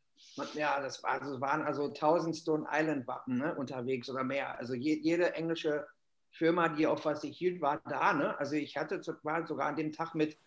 [0.54, 4.58] ja, das war, also, waren also 1000 Stone Island Wappen ne, unterwegs oder mehr.
[4.58, 5.88] Also je, jede englische
[6.32, 8.14] Firma, die auf was ich hielt, war da.
[8.14, 8.38] Ne?
[8.40, 10.38] Also ich hatte war sogar an dem Tag mit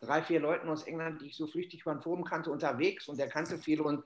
[0.00, 3.28] drei, vier Leuten aus England, die ich so flüchtig beim Forum kannte, unterwegs und der
[3.28, 4.04] kannte viele und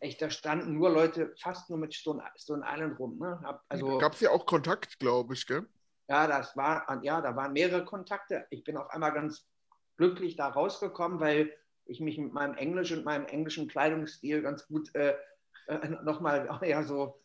[0.00, 3.18] echt, da standen nur Leute fast nur mit Stone, Stone Island rum.
[3.18, 3.60] Ne?
[3.68, 5.66] Also, Gab es ja auch Kontakt, glaube ich, gell?
[6.08, 8.46] Ja, das war, ja, da waren mehrere Kontakte.
[8.50, 9.46] Ich bin auch einmal ganz
[9.96, 11.52] glücklich da rausgekommen, weil
[11.88, 15.14] ich mich mit meinem Englisch und meinem englischen Kleidungsstil ganz gut äh,
[15.66, 17.20] äh, nochmal ja, so,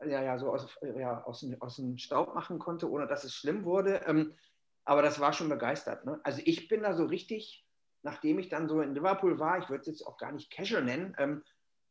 [0.00, 3.64] ja, ja, so aus, ja, aus, aus dem Staub machen konnte, ohne dass es schlimm
[3.64, 4.02] wurde.
[4.06, 4.34] Ähm,
[4.84, 6.04] aber das war schon begeistert.
[6.04, 6.20] Ne?
[6.22, 7.66] Also ich bin da so richtig,
[8.02, 10.84] nachdem ich dann so in Liverpool war, ich würde es jetzt auch gar nicht casual
[10.84, 11.42] nennen, ähm,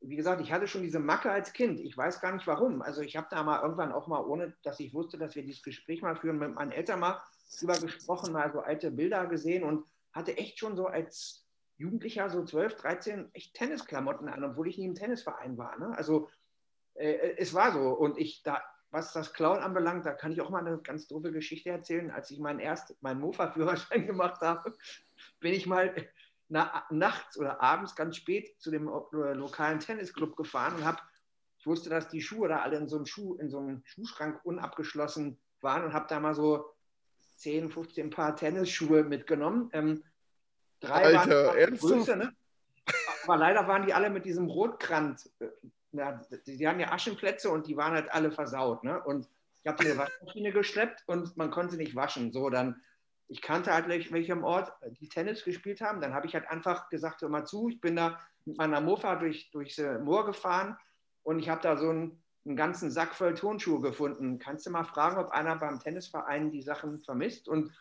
[0.01, 1.80] wie gesagt, ich hatte schon diese Macke als Kind.
[1.80, 2.82] Ich weiß gar nicht warum.
[2.82, 5.63] Also ich habe da mal irgendwann auch mal, ohne dass ich wusste, dass wir dieses
[5.63, 7.21] Gespräch mal führen, mit meinen Eltern mal
[7.58, 11.44] drüber gesprochen, mal so alte Bilder gesehen und hatte echt schon so als
[11.78, 15.78] Jugendlicher, so 12, 13, echt Tennisklamotten an, obwohl ich nie im Tennisverein war.
[15.78, 15.96] Ne?
[15.98, 16.30] Also
[16.96, 17.90] äh, es war so.
[17.90, 18.62] Und ich da,
[18.92, 22.12] was das Klauen anbelangt, da kann ich auch mal eine ganz doofe Geschichte erzählen.
[22.12, 24.74] Als ich meinen erst meinen Mofa-Führerschein gemacht habe,
[25.40, 25.94] bin ich mal
[26.48, 31.00] na, nachts oder abends ganz spät zu dem äh, lokalen Tennisclub gefahren und habe,
[31.58, 34.40] ich wusste, dass die Schuhe da alle in so einem Schuh, in so einem Schuhschrank
[34.46, 36.66] unabgeschlossen waren und habe da mal so
[37.38, 39.70] 10, 15 Paar Tennisschuhe mitgenommen.
[39.74, 40.04] Ähm,
[40.86, 42.34] Drei Alter, waren Größe, ne?
[43.24, 45.32] Aber leider waren die alle mit diesem Rotkranz.
[45.39, 45.48] Äh,
[45.91, 48.84] ja, die, die haben ja Aschenplätze und die waren halt alle versaut.
[48.84, 49.02] Ne?
[49.04, 49.28] Und
[49.63, 52.32] ich habe die eine Waschmaschine geschleppt und man konnte sie nicht waschen.
[52.32, 52.82] So, dann,
[53.28, 56.02] ich kannte halt welche am Ort, die Tennis gespielt haben.
[56.02, 59.15] Dann habe ich halt einfach gesagt, hör mal zu, ich bin da mit meiner Mofa
[59.15, 60.78] durch, durchs Moor gefahren
[61.24, 64.38] und ich habe da so einen, einen ganzen Sack voll Turnschuhe gefunden.
[64.38, 67.48] Kannst du mal fragen, ob einer beim Tennisverein die Sachen vermisst?
[67.48, 67.71] Und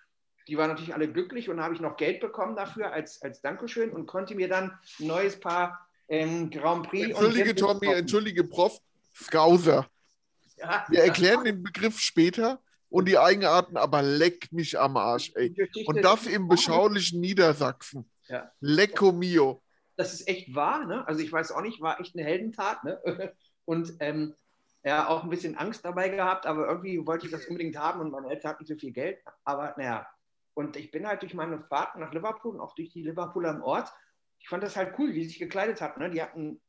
[0.48, 3.90] die waren natürlich alle glücklich und habe ich noch Geld bekommen dafür als, als Dankeschön
[3.90, 7.08] und konnte mir dann ein neues Paar ähm, Grand Prix.
[7.08, 8.80] Entschuldige, Tommy, entschuldige, Prof.
[9.14, 9.86] Scouser.
[10.56, 15.54] Ja, Wir erklären den Begriff später und die Eigenarten, aber leck mich am Arsch, ey.
[15.86, 18.08] Und das im beschaulichen Niedersachsen.
[18.28, 18.50] Ja.
[18.60, 19.62] Lecco mio.
[19.96, 21.06] Das ist echt wahr, ne?
[21.06, 23.00] Also ich weiß auch nicht, war echt eine Heldentat, ne?
[23.64, 24.34] Und ähm,
[24.84, 28.10] ja, auch ein bisschen Angst dabei gehabt, aber irgendwie wollte ich das unbedingt haben und
[28.10, 29.18] meine Eltern hatten nicht so viel Geld.
[29.42, 30.06] Aber naja,
[30.54, 33.62] und ich bin halt durch meine Fahrten nach Liverpool und auch durch die Liverpooler im
[33.62, 33.92] Ort,
[34.38, 36.00] ich fand das halt cool, wie sie sich gekleidet hatten.
[36.00, 36.10] Ne?
[36.10, 36.60] Die hatten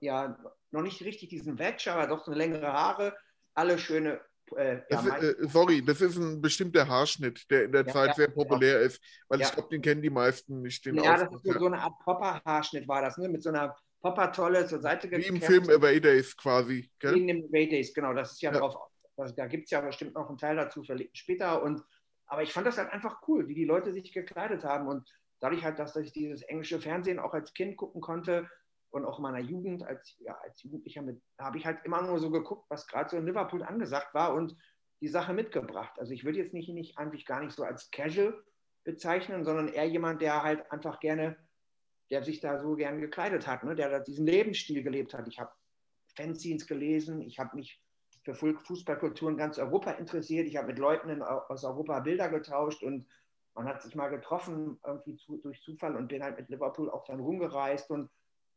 [0.00, 0.36] ja
[0.70, 3.16] noch nicht richtig diesen Wedge, aber doch so eine längere Haare,
[3.54, 4.20] alle schöne.
[4.56, 8.08] Äh, ja, das, äh, sorry, das ist ein bestimmter Haarschnitt, der in der ja, Zeit
[8.08, 10.84] ja, sehr populär ist, weil ich glaube, den kennen die meisten nicht.
[10.84, 13.28] Den ja, das ist so, eine Art Popper-Haarschnitt war das, ne?
[13.28, 16.90] mit so einer Popper-Tolle zur Seite Wie im Film Away Days quasi.
[16.98, 17.14] Gell?
[17.14, 18.74] Wie in dem Away Days, genau, das ist ja, drauf.
[19.16, 21.80] Also, da gibt es ja bestimmt noch einen Teil dazu später und
[22.30, 24.86] aber ich fand das halt einfach cool, wie die Leute sich gekleidet haben.
[24.86, 28.48] Und dadurch halt, dass ich dieses englische Fernsehen auch als Kind gucken konnte
[28.90, 31.02] und auch in meiner Jugend, als, ja, als Jugendlicher,
[31.38, 34.56] habe ich halt immer nur so geguckt, was gerade so in Liverpool angesagt war und
[35.00, 35.98] die Sache mitgebracht.
[35.98, 38.40] Also ich würde jetzt nicht, nicht eigentlich gar nicht so als Casual
[38.84, 41.36] bezeichnen, sondern eher jemand, der halt einfach gerne,
[42.10, 43.74] der sich da so gern gekleidet hat, ne?
[43.74, 45.26] der da diesen Lebensstil gelebt hat.
[45.26, 45.50] Ich habe
[46.14, 47.80] Fanzines gelesen, ich habe mich
[48.22, 50.46] für Fußballkultur in ganz Europa interessiert.
[50.46, 53.06] Ich habe mit Leuten in, aus Europa Bilder getauscht und
[53.54, 57.04] man hat sich mal getroffen, irgendwie zu, durch Zufall und bin halt mit Liverpool auch
[57.04, 58.10] dann rumgereist und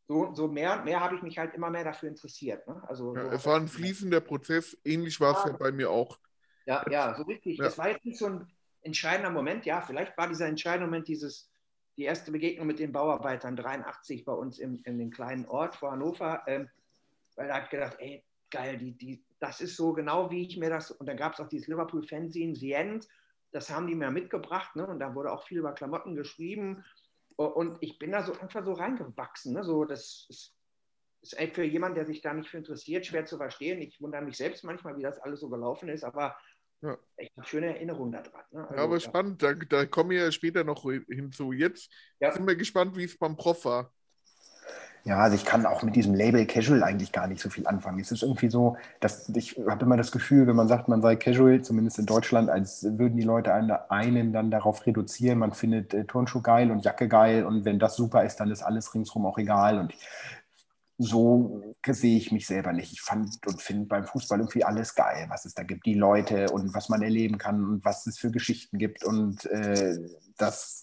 [0.08, 2.68] so, so mehr und mehr habe ich mich halt immer mehr dafür interessiert.
[2.68, 2.82] Ne?
[2.88, 5.90] Also, ja, so es war ein fließender Prozess, ähnlich war es ja, ja bei mir
[5.90, 6.20] auch.
[6.66, 7.58] Ja, ja, so richtig.
[7.58, 7.66] Ja.
[7.66, 8.48] Es war jetzt nicht so ein
[8.82, 11.50] entscheidender Moment, ja, vielleicht war dieser entscheidende Moment dieses,
[11.98, 15.92] die erste Begegnung mit den Bauarbeitern 83 bei uns im, in dem kleinen Ort vor
[15.92, 16.70] Hannover, ähm,
[17.36, 20.58] weil da habe ich gedacht, ey, geil, die, die, das ist so genau, wie ich
[20.58, 23.10] mir das, und dann gab es auch dieses Liverpool-Fanzine, The End,
[23.52, 24.88] das haben die mir mitgebracht, ne?
[24.88, 26.86] und da wurde auch viel über Klamotten geschrieben,
[27.36, 29.66] und ich bin da so einfach so reingewachsen, ne?
[29.66, 30.56] so, das ist,
[31.22, 33.82] ist für jemanden, der sich da nicht für interessiert, schwer zu verstehen.
[33.82, 36.38] Ich wundere mich selbst manchmal, wie das alles so gelaufen ist, aber
[36.82, 36.98] ja.
[37.18, 38.46] ich habe schöne Erinnerungen daran.
[38.52, 38.62] Ne?
[38.62, 41.52] Also, ja, aber spannend, da, da kommen wir ja später noch hinzu.
[41.52, 42.32] Jetzt ja.
[42.32, 43.94] sind wir gespannt, wie es beim Prof war.
[45.06, 48.00] Ja, also ich kann auch mit diesem Label Casual eigentlich gar nicht so viel anfangen.
[48.00, 51.18] Es ist irgendwie so, dass ich habe immer das Gefühl, wenn man sagt, man sei
[51.18, 53.54] Casual, zumindest in Deutschland, als würden die Leute
[53.90, 55.40] einen, dann darauf reduzieren.
[55.40, 58.64] Man findet äh, Turnschuh geil und Jacke geil und wenn das super ist, dann ist
[58.64, 59.78] alles ringsrum auch egal.
[59.78, 59.94] Und
[60.98, 62.94] so sehe ich mich selber nicht.
[62.94, 66.50] Ich fand und finde beim Fußball irgendwie alles geil, was es da gibt, die Leute
[66.52, 69.98] und was man erleben kann und was es für Geschichten gibt und äh,
[70.38, 70.83] das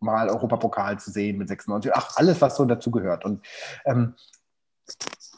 [0.00, 1.92] mal Europapokal zu sehen mit 96.
[1.94, 3.24] Ach, alles, was so dazu gehört.
[3.24, 3.44] Und,
[3.84, 4.14] ähm,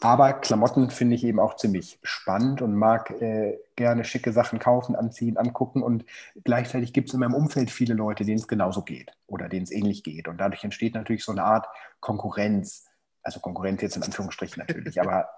[0.00, 4.96] aber Klamotten finde ich eben auch ziemlich spannend und mag äh, gerne schicke Sachen kaufen,
[4.96, 5.82] anziehen, angucken.
[5.82, 6.04] Und
[6.42, 9.70] gleichzeitig gibt es in meinem Umfeld viele Leute, denen es genauso geht oder denen es
[9.70, 10.26] ähnlich geht.
[10.26, 11.66] Und dadurch entsteht natürlich so eine Art
[12.00, 12.86] Konkurrenz.
[13.22, 15.28] Also Konkurrenz jetzt in Anführungsstrichen natürlich, aber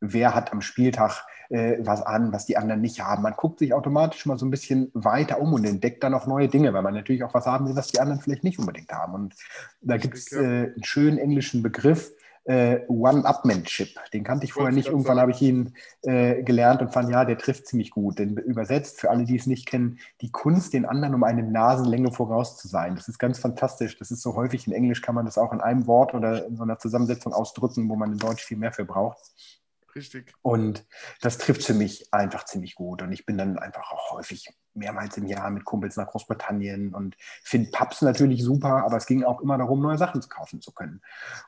[0.00, 3.22] wer hat am Spieltag äh, was an, was die anderen nicht haben.
[3.22, 6.48] Man guckt sich automatisch mal so ein bisschen weiter um und entdeckt dann auch neue
[6.48, 9.14] Dinge, weil man natürlich auch was haben will, was die anderen vielleicht nicht unbedingt haben.
[9.14, 9.34] Und
[9.80, 12.12] da gibt es äh, einen schönen englischen Begriff,
[12.46, 13.98] äh, One-Upmanship.
[14.12, 14.88] Den kannte ich vorher nicht.
[14.88, 18.18] Irgendwann habe ich ihn äh, gelernt und fand, ja, der trifft ziemlich gut.
[18.18, 22.12] Denn übersetzt, für alle, die es nicht kennen, die Kunst, den anderen um eine Nasenlänge
[22.12, 22.94] voraus zu sein.
[22.94, 23.98] Das ist ganz fantastisch.
[23.98, 26.56] Das ist so häufig in Englisch, kann man das auch in einem Wort oder in
[26.56, 29.18] so einer Zusammensetzung ausdrücken, wo man in Deutsch viel mehr für braucht.
[29.96, 30.34] Richtig.
[30.42, 30.86] Und
[31.22, 33.00] das trifft für mich einfach ziemlich gut.
[33.00, 37.16] Und ich bin dann einfach auch häufig mehrmals im Jahr mit Kumpels nach Großbritannien und
[37.42, 41.00] finde Pubs natürlich super, aber es ging auch immer darum, neue Sachen kaufen zu können.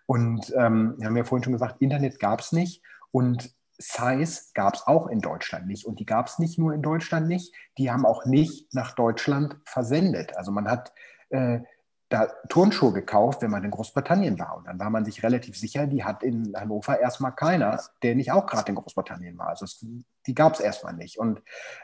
[0.06, 4.74] Und ähm, wir haben ja vorhin schon gesagt, Internet gab es nicht und Size gab
[4.74, 5.84] es auch in Deutschland nicht.
[5.84, 9.56] Und die gab es nicht nur in Deutschland nicht, die haben auch nicht nach Deutschland
[9.64, 10.36] versendet.
[10.38, 10.92] Also man hat
[11.28, 11.60] äh,
[12.08, 14.56] da Turnschuhe gekauft, wenn man in Großbritannien war.
[14.56, 18.32] Und dann war man sich relativ sicher, die hat in Hannover erstmal keiner, der nicht
[18.32, 19.48] auch gerade in Großbritannien war.
[19.48, 19.84] Also es,
[20.26, 21.18] die gab es erstmal nicht.
[21.18, 21.42] Und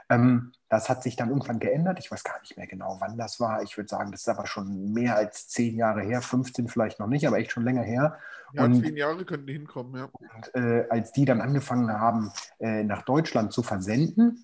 [0.08, 1.98] ähm, das hat sich dann irgendwann geändert.
[1.98, 3.62] Ich weiß gar nicht mehr genau, wann das war.
[3.62, 7.08] Ich würde sagen, das ist aber schon mehr als zehn Jahre her, 15 vielleicht noch
[7.08, 8.18] nicht, aber echt schon länger her.
[8.54, 10.08] Ja, und, zehn Jahre könnten hinkommen, ja.
[10.12, 14.42] Und äh, als die dann angefangen haben, äh, nach Deutschland zu versenden,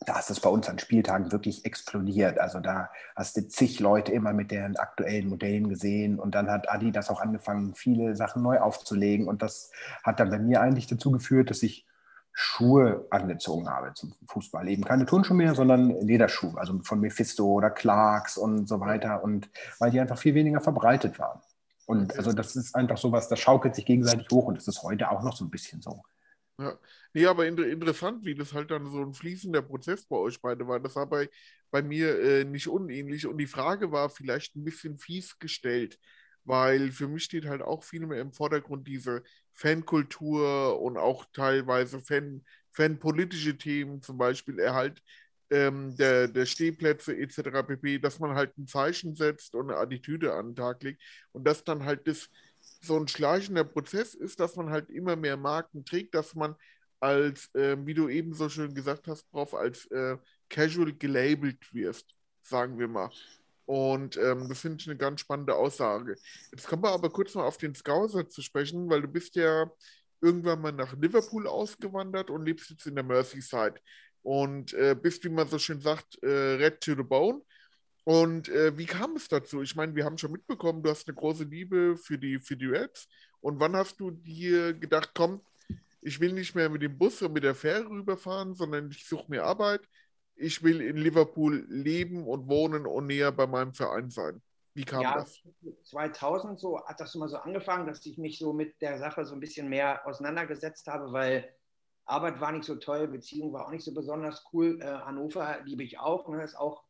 [0.00, 2.38] da ist es bei uns an Spieltagen wirklich explodiert.
[2.38, 6.68] Also da hast du zig Leute immer mit den aktuellen Modellen gesehen und dann hat
[6.68, 9.70] Adi das auch angefangen, viele Sachen neu aufzulegen und das
[10.02, 11.86] hat dann bei mir eigentlich dazu geführt, dass ich
[12.32, 14.68] Schuhe angezogen habe zum Fußball.
[14.68, 19.48] Eben keine Turnschuhe mehr, sondern Lederschuhe, also von Mephisto oder Clarks und so weiter und
[19.78, 21.40] weil die einfach viel weniger verbreitet waren.
[21.86, 24.82] Und also das ist einfach so was, das schaukelt sich gegenseitig hoch und das ist
[24.82, 26.02] heute auch noch so ein bisschen so.
[26.58, 26.78] Ja,
[27.12, 30.66] nee, aber inter interessant, wie das halt dann so ein fließender Prozess bei euch beide
[30.68, 30.78] war.
[30.78, 31.28] Das war bei,
[31.72, 33.26] bei mir äh, nicht unähnlich.
[33.26, 35.98] Und die Frage war vielleicht ein bisschen fies gestellt,
[36.44, 42.00] weil für mich steht halt auch viel mehr im Vordergrund diese Fankultur und auch teilweise
[42.00, 45.02] Fan, fanpolitische Themen, zum Beispiel Erhalt
[45.50, 47.62] ähm, der, der Stehplätze etc.
[47.62, 51.02] pp., dass man halt ein Zeichen setzt und eine Attitüde an den Tag legt
[51.32, 52.28] und dass dann halt das
[52.86, 56.54] so ein schleichender Prozess ist, dass man halt immer mehr Marken trägt, dass man
[57.00, 60.16] als, äh, wie du eben so schön gesagt hast, Prof, als äh,
[60.48, 63.10] casual gelabelt wirst, sagen wir mal.
[63.66, 66.16] Und ähm, das finde ich eine ganz spannende Aussage.
[66.50, 69.70] Jetzt kommen wir aber kurz mal auf den Scouser zu sprechen, weil du bist ja
[70.20, 73.74] irgendwann mal nach Liverpool ausgewandert und lebst jetzt in der Merseyside.
[74.22, 77.42] Und äh, bist, wie man so schön sagt, äh, red to the bone.
[78.04, 79.62] Und äh, wie kam es dazu?
[79.62, 82.66] Ich meine, wir haben schon mitbekommen, du hast eine große Liebe für die, für die
[82.66, 83.08] Raps.
[83.40, 85.40] Und wann hast du dir gedacht, komm,
[86.02, 89.30] ich will nicht mehr mit dem Bus und mit der Fähre rüberfahren, sondern ich suche
[89.30, 89.80] mir Arbeit.
[90.36, 94.42] Ich will in Liverpool leben und wohnen und näher bei meinem Verein sein.
[94.74, 95.40] Wie kam ja, das?
[95.84, 99.34] 2000 so hat das immer so angefangen, dass ich mich so mit der Sache so
[99.34, 101.48] ein bisschen mehr auseinandergesetzt habe, weil
[102.04, 104.80] Arbeit war nicht so toll, Beziehung war auch nicht so besonders cool.
[104.82, 106.82] Äh, Hannover liebe ich auch, ne, ist auch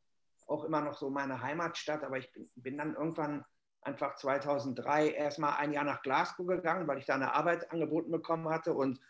[0.47, 3.45] auch immer noch so meine Heimatstadt, aber ich bin, bin dann irgendwann
[3.83, 8.49] einfach 2003 erstmal ein Jahr nach Glasgow gegangen, weil ich da eine Arbeit angeboten bekommen
[8.49, 9.01] hatte und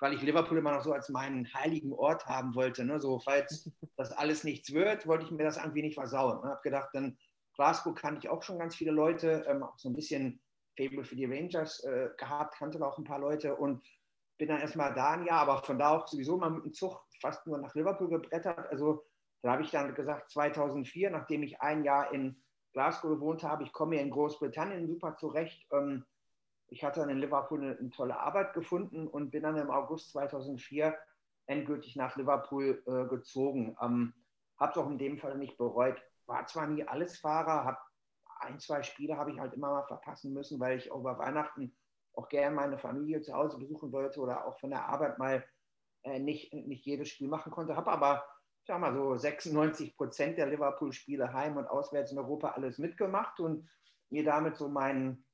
[0.00, 2.84] weil ich Liverpool immer noch so als meinen heiligen Ort haben wollte.
[2.84, 3.00] Ne?
[3.00, 6.38] So, falls das alles nichts wird, wollte ich mir das irgendwie nicht versauen.
[6.38, 6.50] Ich ne?
[6.50, 7.16] habe gedacht, dann
[7.54, 10.40] Glasgow kannte ich auch schon ganz viele Leute, ähm, auch so ein bisschen
[10.76, 13.82] Fable für die Rangers äh, gehabt, kannte auch ein paar Leute und
[14.38, 17.00] bin dann erstmal da ein Jahr, aber von da auch sowieso mal mit dem Zug
[17.20, 18.66] fast nur nach Liverpool gebrettert.
[18.70, 19.04] Also
[19.44, 22.42] da habe ich dann gesagt, 2004, nachdem ich ein Jahr in
[22.72, 25.66] Glasgow gewohnt habe, ich komme hier in Großbritannien super zurecht.
[25.70, 26.06] Ähm,
[26.68, 30.12] ich hatte dann in Liverpool eine, eine, tolle Arbeit gefunden und bin dann im August
[30.12, 30.96] 2004
[31.44, 33.76] endgültig nach Liverpool äh, gezogen.
[33.82, 34.14] Ähm,
[34.58, 36.02] habe es auch in dem Fall nicht bereut.
[36.24, 37.78] War zwar nie alles Fahrer, habe
[38.40, 41.76] ein, zwei Spiele habe ich halt immer mal verpassen müssen, weil ich über Weihnachten
[42.14, 45.44] auch gerne meine Familie zu Hause besuchen wollte oder auch von der Arbeit mal
[46.04, 47.76] äh, nicht, nicht jedes Spiel machen konnte.
[47.76, 48.24] Habe aber
[48.66, 53.68] sag mal so 96 Prozent der Liverpool-Spiele heim und auswärts in Europa alles mitgemacht und
[54.10, 55.24] mir damit so meinen,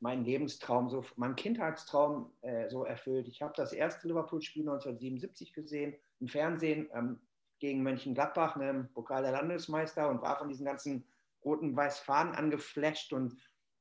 [0.00, 3.26] meinen Lebenstraum, so meinen Kindheitstraum äh, so erfüllt.
[3.28, 7.20] Ich habe das erste Liverpool-Spiel 1977 gesehen im Fernsehen ähm,
[7.58, 11.06] gegen Mönchengladbach, ne, Pokal der Landesmeister und war von diesen ganzen
[11.44, 13.36] roten weiß Fahnen angeflasht und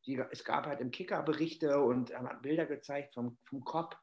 [0.06, 3.98] die, es gab halt im Kicker Berichte und er hat Bilder gezeigt vom, vom Kopf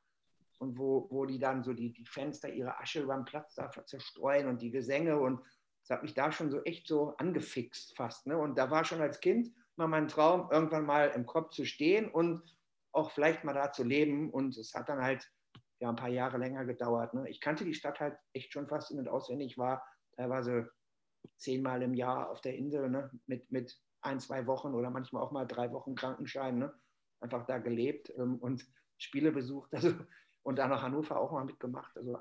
[0.65, 3.71] und wo, wo die dann so die, die Fenster ihre Asche über den Platz da
[3.71, 5.41] zerstreuen und die Gesänge und
[5.87, 8.27] das hat mich da schon so echt so angefixt fast.
[8.27, 8.39] Ne?
[8.39, 12.11] Und da war schon als Kind mal mein Traum, irgendwann mal im Kopf zu stehen
[12.11, 12.43] und
[12.93, 14.31] auch vielleicht mal da zu leben.
[14.31, 15.31] Und es hat dann halt
[15.81, 17.13] ja ein paar Jahre länger gedauert.
[17.13, 17.29] Ne?
[17.29, 19.59] Ich kannte die Stadt halt echt schon fast in- und auswendig.
[19.59, 19.87] War
[20.17, 20.71] teilweise
[21.37, 23.11] zehnmal im Jahr auf der Insel ne?
[23.27, 26.59] mit, mit ein, zwei Wochen oder manchmal auch mal drei Wochen Krankenschein.
[26.59, 26.73] Ne?
[27.21, 29.71] Einfach da gelebt ähm, und Spiele besucht.
[29.75, 29.93] Also
[30.45, 31.97] und da nach Hannover auch mal mitgemacht.
[31.97, 32.19] Also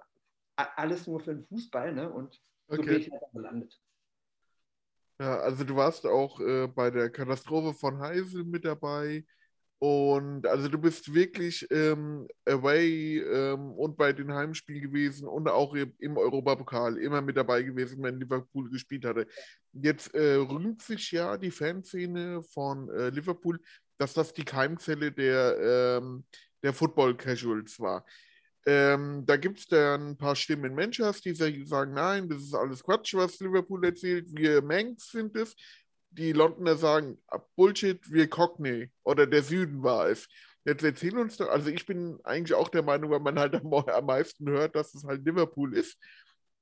[0.55, 2.11] alles nur für den Fußball, ne?
[2.11, 2.89] Und so okay.
[2.89, 3.80] bin ich halt gelandet.
[5.19, 9.26] Ja, also du warst auch äh, bei der Katastrophe von Heisel mit dabei.
[9.80, 15.76] Und also du bist wirklich ähm, away ähm, und bei den Heimspielen gewesen und auch
[15.76, 19.28] im Europapokal immer mit dabei gewesen, wenn Liverpool gespielt hatte.
[19.74, 23.59] Jetzt äh, rühmt sich ja die Fanszene von äh, Liverpool,
[23.97, 26.24] dass das die Keimzelle der ähm,
[26.64, 28.05] der Football Casuals war.
[28.66, 32.53] Ähm, da gibt es dann ein paar Stimmen in Manchester, die sagen, nein, das ist
[32.53, 35.55] alles Quatsch, was Liverpool erzählt, wir Manx sind es.
[36.11, 40.28] Die Londoner sagen, ah, Bullshit, wir Cockney oder der Süden war es.
[40.64, 43.74] Jetzt erzähl uns doch, also ich bin eigentlich auch der Meinung, weil man halt am,
[43.74, 45.97] am meisten hört, dass es halt Liverpool ist.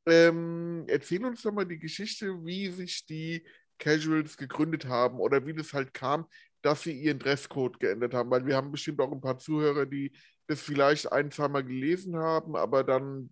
[0.07, 3.45] Ähm, erzähl uns doch mal die Geschichte, wie sich die
[3.77, 6.25] Casuals gegründet haben oder wie das halt kam,
[6.61, 10.11] dass sie ihren Dresscode geändert haben, weil wir haben bestimmt auch ein paar Zuhörer, die
[10.47, 13.31] das vielleicht ein, zweimal gelesen haben, aber dann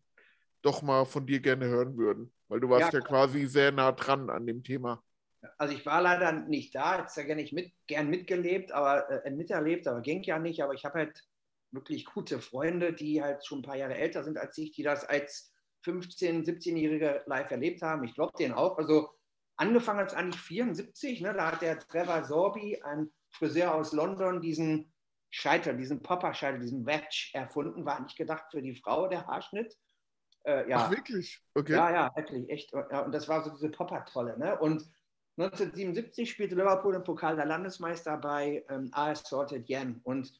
[0.62, 3.92] doch mal von dir gerne hören würden, weil du warst ja, ja quasi sehr nah
[3.92, 5.04] dran an dem Thema.
[5.58, 9.88] Also ich war leider nicht da, hätte ja gerne mit, gern mitgelebt, aber äh, miterlebt,
[9.88, 10.62] aber ging ja nicht.
[10.62, 11.24] Aber ich habe halt
[11.72, 15.06] wirklich gute Freunde, die halt schon ein paar Jahre älter sind als ich, die das
[15.06, 15.54] als
[15.86, 18.04] 15-, 17-Jährige live erlebt haben.
[18.04, 18.78] Ich glaube denen auch.
[18.78, 19.10] Also
[19.56, 24.92] angefangen als eigentlich 74, ne, da hat der Trevor Sorby, ein Friseur aus London diesen
[25.30, 27.86] Scheiter, diesen Popper-Scheiter, diesen Wedge erfunden.
[27.86, 29.78] War nicht gedacht für die Frau, der Haarschnitt.
[30.44, 30.78] Äh, ja.
[30.78, 31.40] Ach, wirklich?
[31.54, 31.74] Okay.
[31.74, 32.72] Ja, ja, wirklich, echt.
[32.74, 34.38] Ja, und das war so diese Popper-Tolle.
[34.40, 34.58] Ne?
[34.60, 34.90] Und
[35.38, 40.02] 1977 spielte Liverpool im Pokal der Landesmeister bei ähm, AS Sorted Yen.
[40.04, 40.34] Und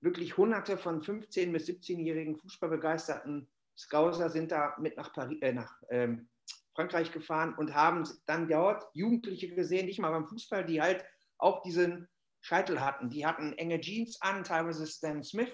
[0.00, 5.82] wirklich hunderte von 15- bis 17-jährigen Fußballbegeisterten Scouser sind da mit nach, Paris, äh, nach
[5.90, 6.28] ähm,
[6.74, 11.04] Frankreich gefahren und haben dann dort Jugendliche gesehen, nicht mal beim Fußball, die halt
[11.42, 12.08] auch diesen
[12.40, 13.10] Scheitel hatten.
[13.10, 15.52] Die hatten enge Jeans an, teilweise Stan Smith,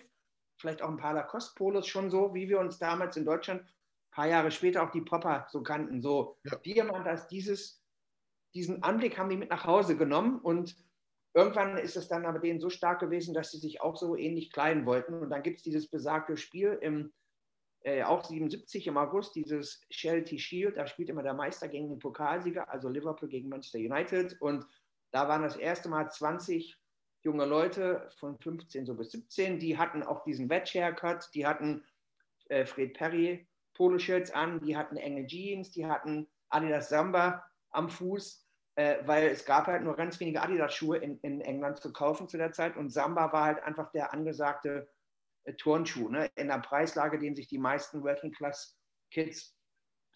[0.58, 4.26] vielleicht auch ein paar Lacoste-Polos, schon so, wie wir uns damals in Deutschland ein paar
[4.26, 6.00] Jahre später auch die Popper so kannten.
[6.00, 6.84] So, ja.
[6.88, 7.82] haben das, dieses,
[8.54, 10.76] diesen Anblick haben die mit nach Hause genommen und
[11.34, 14.50] irgendwann ist es dann aber denen so stark gewesen, dass sie sich auch so ähnlich
[14.50, 15.14] kleiden wollten.
[15.14, 17.12] Und dann gibt es dieses besagte Spiel im
[17.84, 21.98] äh, auch 77 im August, dieses Charity Shield, da spielt immer der Meister gegen den
[21.98, 24.36] Pokalsieger, also Liverpool gegen Manchester United.
[24.40, 24.66] Und
[25.10, 26.76] da waren das erste Mal 20
[27.22, 31.84] junge Leute von 15 so bis 17, die hatten auch diesen Wedge-Haircut, die hatten
[32.48, 38.46] äh, Fred Perry Poloshirts an, die hatten enge Jeans, die hatten Adidas Samba am Fuß,
[38.76, 42.38] äh, weil es gab halt nur ganz wenige Adidas-Schuhe in, in England zu kaufen zu
[42.38, 42.76] der Zeit.
[42.76, 44.88] Und Samba war halt einfach der angesagte
[45.44, 46.30] äh, Turnschuh, ne?
[46.36, 48.78] in der Preislage, den sich die meisten Working Class
[49.10, 49.57] Kids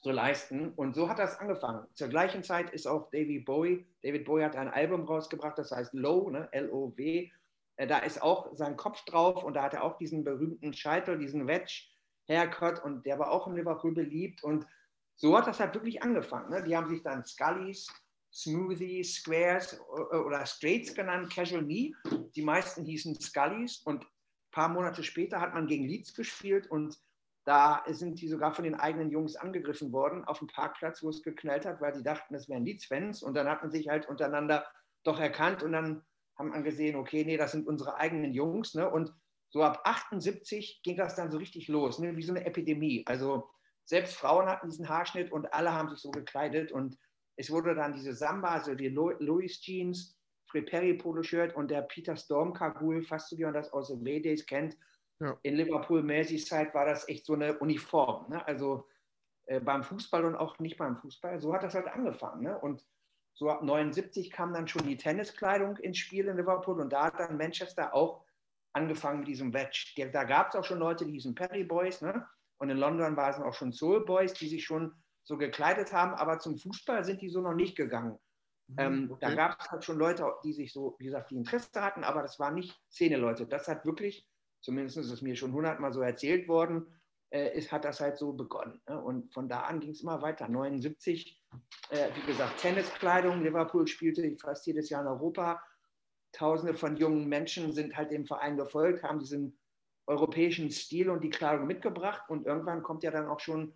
[0.02, 0.72] so leisten.
[0.74, 1.86] Und so hat das angefangen.
[1.94, 5.94] Zur gleichen Zeit ist auch David Bowie, David Bowie hat ein Album rausgebracht, das heißt
[5.94, 6.48] Low, ne?
[6.52, 7.30] L-O-W.
[7.76, 11.18] Äh, da ist auch sein Kopf drauf und da hat er auch diesen berühmten Scheitel,
[11.18, 14.42] diesen Wedge-Haircut und der war auch in Liverpool beliebt.
[14.42, 14.66] Und
[15.14, 16.50] so hat das halt wirklich angefangen.
[16.50, 16.64] Ne?
[16.64, 17.86] Die haben sich dann Scullys,
[18.32, 21.94] Smoothies, Squares äh, oder Straights genannt, Casual Knee.
[22.34, 24.04] Die meisten hießen Scullys und
[24.50, 26.98] paar Monate später hat man gegen Leeds gespielt und
[27.44, 31.22] da sind die sogar von den eigenen Jungs angegriffen worden auf dem Parkplatz, wo es
[31.22, 33.22] geknallt hat, weil die dachten, es wären Leeds-Fans.
[33.22, 34.64] Und dann hat man sich halt untereinander
[35.02, 36.04] doch erkannt und dann
[36.38, 38.74] haben man gesehen, okay, nee, das sind unsere eigenen Jungs.
[38.74, 38.88] Ne?
[38.88, 39.12] Und
[39.50, 42.16] so ab 78 ging das dann so richtig los, ne?
[42.16, 43.04] wie so eine Epidemie.
[43.06, 43.50] Also
[43.84, 46.70] selbst Frauen hatten diesen Haarschnitt und alle haben sich so gekleidet.
[46.70, 46.96] Und
[47.36, 50.16] es wurde dann diese Samba, also die Louis Jeans,
[50.46, 54.04] Fred Perry Polo-Shirt und der Peter Storm Kagul, fast so wie man das aus den
[54.04, 54.76] Days kennt.
[55.22, 55.38] Ja.
[55.42, 58.28] In Liverpool Merseyside war das echt so eine Uniform.
[58.30, 58.44] Ne?
[58.46, 58.88] Also
[59.46, 61.40] äh, beim Fußball und auch nicht beim Fußball.
[61.40, 62.42] So hat das halt angefangen.
[62.42, 62.58] Ne?
[62.58, 62.84] Und
[63.34, 67.18] so ab 79 kam dann schon die Tenniskleidung ins Spiel in Liverpool und da hat
[67.18, 68.24] dann Manchester auch
[68.72, 69.94] angefangen mit diesem Wedge.
[70.12, 72.26] Da gab es auch schon Leute, die hießen Perry Boys, ne?
[72.58, 74.94] Und in London waren es auch schon Soul Boys, die sich schon
[75.24, 78.18] so gekleidet haben, aber zum Fußball sind die so noch nicht gegangen.
[78.68, 79.20] Mhm, ähm, okay.
[79.20, 82.22] Da gab es halt schon Leute, die sich so, wie gesagt, die Interesse hatten, aber
[82.22, 83.46] das waren nicht Szene-Leute.
[83.46, 84.28] Das hat wirklich,
[84.62, 86.86] zumindest ist es mir schon hundertmal so erzählt worden,
[87.30, 88.80] äh, ist, hat das halt so begonnen.
[88.88, 89.00] Ne?
[89.00, 90.48] Und von da an ging es immer weiter.
[90.48, 91.42] 79,
[91.90, 93.42] äh, wie gesagt, Tenniskleidung.
[93.42, 95.62] Liverpool spielte fast jedes Jahr in Europa.
[96.32, 99.58] Tausende von jungen Menschen sind halt dem Verein gefolgt, haben diesen
[100.06, 102.22] europäischen Stil und die Kleidung mitgebracht.
[102.28, 103.74] Und irgendwann kommt ja dann auch schon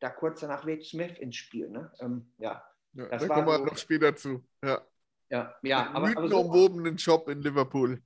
[0.00, 1.68] da kurz danach Wade Smith ins Spiel.
[1.68, 1.92] Ne?
[2.00, 2.64] Ähm, ja,
[2.94, 4.42] ja, da kommen wir so, noch später zu.
[4.64, 4.82] Ja,
[5.30, 8.02] ja, ja aber, aber so, umwobenen Job in Liverpool.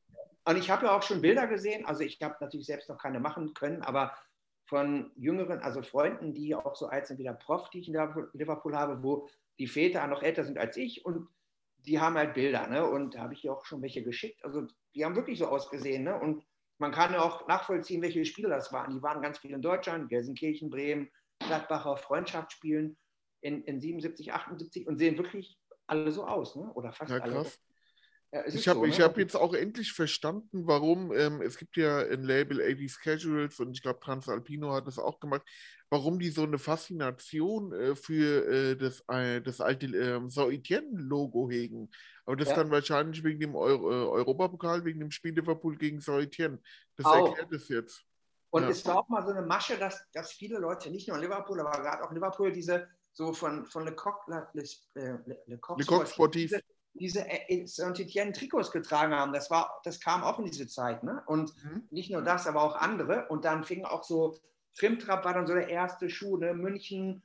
[0.46, 1.84] Und ich habe ja auch schon Bilder gesehen.
[1.86, 4.16] Also ich habe natürlich selbst noch keine machen können, aber
[4.68, 7.94] von jüngeren, also Freunden, die auch so alt sind wie der Prof, die ich in
[8.32, 9.28] Liverpool habe, wo
[9.58, 11.28] die Väter noch älter sind als ich und
[11.78, 12.88] die haben halt Bilder, ne?
[12.88, 14.44] Und da habe ich ja auch schon welche geschickt.
[14.44, 16.18] Also die haben wirklich so ausgesehen, ne?
[16.18, 16.44] Und
[16.78, 18.92] man kann ja auch nachvollziehen, welche Spiele das waren.
[18.92, 22.96] Die waren ganz viel in Deutschland, Gelsenkirchen, Bremen, Gladbacher Freundschaftsspielen
[23.40, 26.72] in, in 77, 78 und sehen wirklich alle so aus, ne?
[26.74, 27.46] oder fast ja, alle.
[28.36, 29.04] Ja, ich habe so, ne?
[29.04, 33.72] hab jetzt auch endlich verstanden, warum, ähm, es gibt ja ein Label 80s Casuals und
[33.72, 35.42] ich glaube Transalpino hat das auch gemacht,
[35.88, 41.90] warum die so eine Faszination äh, für äh, das, äh, das alte äh, Saint-Etienne-Logo hegen.
[42.26, 42.56] Aber das ja.
[42.56, 46.60] dann wahrscheinlich wegen dem Euro, äh, Europapokal, wegen dem Spiel Liverpool gegen Saint-Etienne.
[46.96, 47.28] Das auch.
[47.28, 48.04] erklärt es jetzt.
[48.50, 48.68] Und ja.
[48.68, 51.58] es war auch mal so eine Masche, dass, dass viele Leute, nicht nur in Liverpool,
[51.60, 55.78] aber gerade auch in Liverpool, diese so von, von Le Coq, Le, Le, Le, Coq,
[55.78, 56.50] Le Coq Sportif.
[56.50, 56.62] Diese,
[56.98, 59.32] diese äh, Saint-Etienne-Trikots getragen haben.
[59.32, 61.02] Das, war, das kam auch in diese Zeit.
[61.02, 61.22] Ne?
[61.26, 61.86] Und mhm.
[61.90, 63.26] nicht nur das, aber auch andere.
[63.28, 64.38] Und dann fing auch so,
[64.78, 66.54] Trimtrap war dann so der erste Schuh, ne?
[66.54, 67.22] München,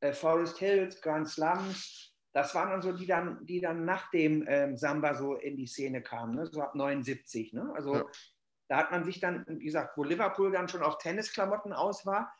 [0.00, 2.14] äh, Forest Hills, Grand Slums.
[2.32, 5.66] Das waren dann so, die dann, die dann nach dem ähm, Samba so in die
[5.66, 6.46] Szene kamen, ne?
[6.46, 7.52] so ab 79.
[7.52, 7.72] Ne?
[7.74, 8.04] Also ja.
[8.68, 12.32] da hat man sich dann, wie gesagt, wo Liverpool dann schon auf Tennisklamotten aus war,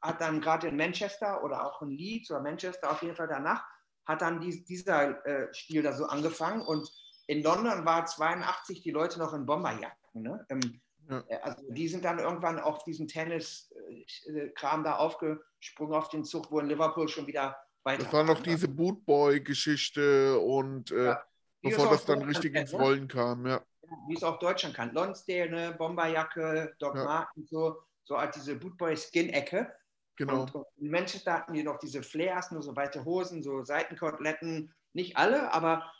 [0.00, 3.64] hat dann gerade in Manchester oder auch in Leeds oder Manchester auf jeden Fall danach,
[4.08, 6.62] hat dann dies, dieser äh, Stil da so angefangen.
[6.62, 6.90] Und
[7.26, 10.22] in London war 82 die Leute noch in Bomberjacken.
[10.22, 10.44] Ne?
[10.48, 10.80] Ähm,
[11.10, 11.22] ja.
[11.28, 16.58] Äh, also die sind dann irgendwann auf diesen Tennis-Kram da aufgesprungen auf den Zug, wo
[16.58, 18.04] in Liverpool schon wieder weiter.
[18.04, 21.22] Das war noch diese Bootboy-Geschichte und äh, ja.
[21.62, 22.78] bevor das dann richtig ins ne?
[22.78, 23.62] Rollen kam, ja.
[24.06, 24.92] Wie es auch Deutschland kann.
[24.92, 25.74] Lonsdale, ne?
[25.76, 27.04] Bomberjacke, Doc ja.
[27.04, 29.70] Marten, so, so als diese Bootboy-Skin-Ecke.
[30.18, 30.42] Genau.
[30.52, 34.74] Und in Manchester hatten die noch diese Flares, nur so weite Hosen, so Seitenkoteletten.
[34.92, 35.90] Nicht alle, aber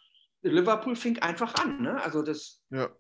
[0.43, 1.83] Liverpool fing einfach an.
[1.83, 2.03] Ne?
[2.03, 2.63] Also das.
[2.71, 2.91] Ja.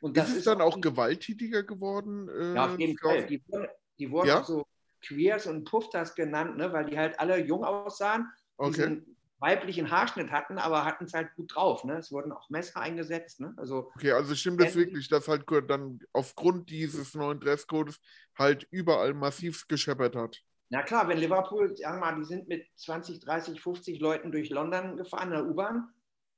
[0.00, 2.28] Und ist das es ist dann auch die- gewalttätiger geworden?
[2.28, 2.96] Äh, Ja, auf jeden?
[2.98, 3.26] Fall.
[3.26, 3.66] Die wurden,
[3.98, 4.40] die wurden Ja?
[4.40, 4.66] auch so
[5.04, 6.72] Queers und Pufters genannt, ne?
[6.72, 8.72] weil die halt alle jung aussahen, Okay.
[8.74, 11.84] diesen weiblichen Haarschnitt hatten, aber hatten es halt gut drauf.
[11.84, 11.96] Ne?
[11.98, 13.40] Es wurden auch Messer eingesetzt.
[13.40, 13.54] Ne?
[13.56, 18.00] Also Okay, also stimmt das wirklich, dass halt dann aufgrund dieses neuen Dresscodes
[18.36, 20.40] halt überall massiv gescheppert hat?
[20.70, 24.50] Na klar, wenn Liverpool, sagen wir mal, die sind mit 20, 30, 50 Leuten durch
[24.50, 25.88] London gefahren, in der U-Bahn,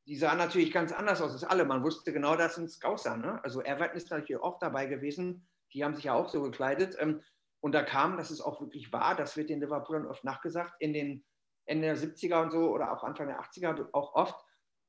[0.06, 1.64] die sahen natürlich ganz anders aus als alle.
[1.64, 3.16] Man wusste genau, das sind Scouser.
[3.16, 3.42] Ne?
[3.44, 5.46] Also Everton ist natürlich auch dabei gewesen.
[5.72, 6.96] Die haben sich ja auch so gekleidet.
[6.98, 7.22] Ähm,
[7.60, 10.94] Und da kam, das ist auch wirklich wahr, das wird den Liverpoolern oft nachgesagt, in
[10.94, 11.24] den
[11.66, 14.34] Ende der 70er und so oder auch Anfang der 80er auch oft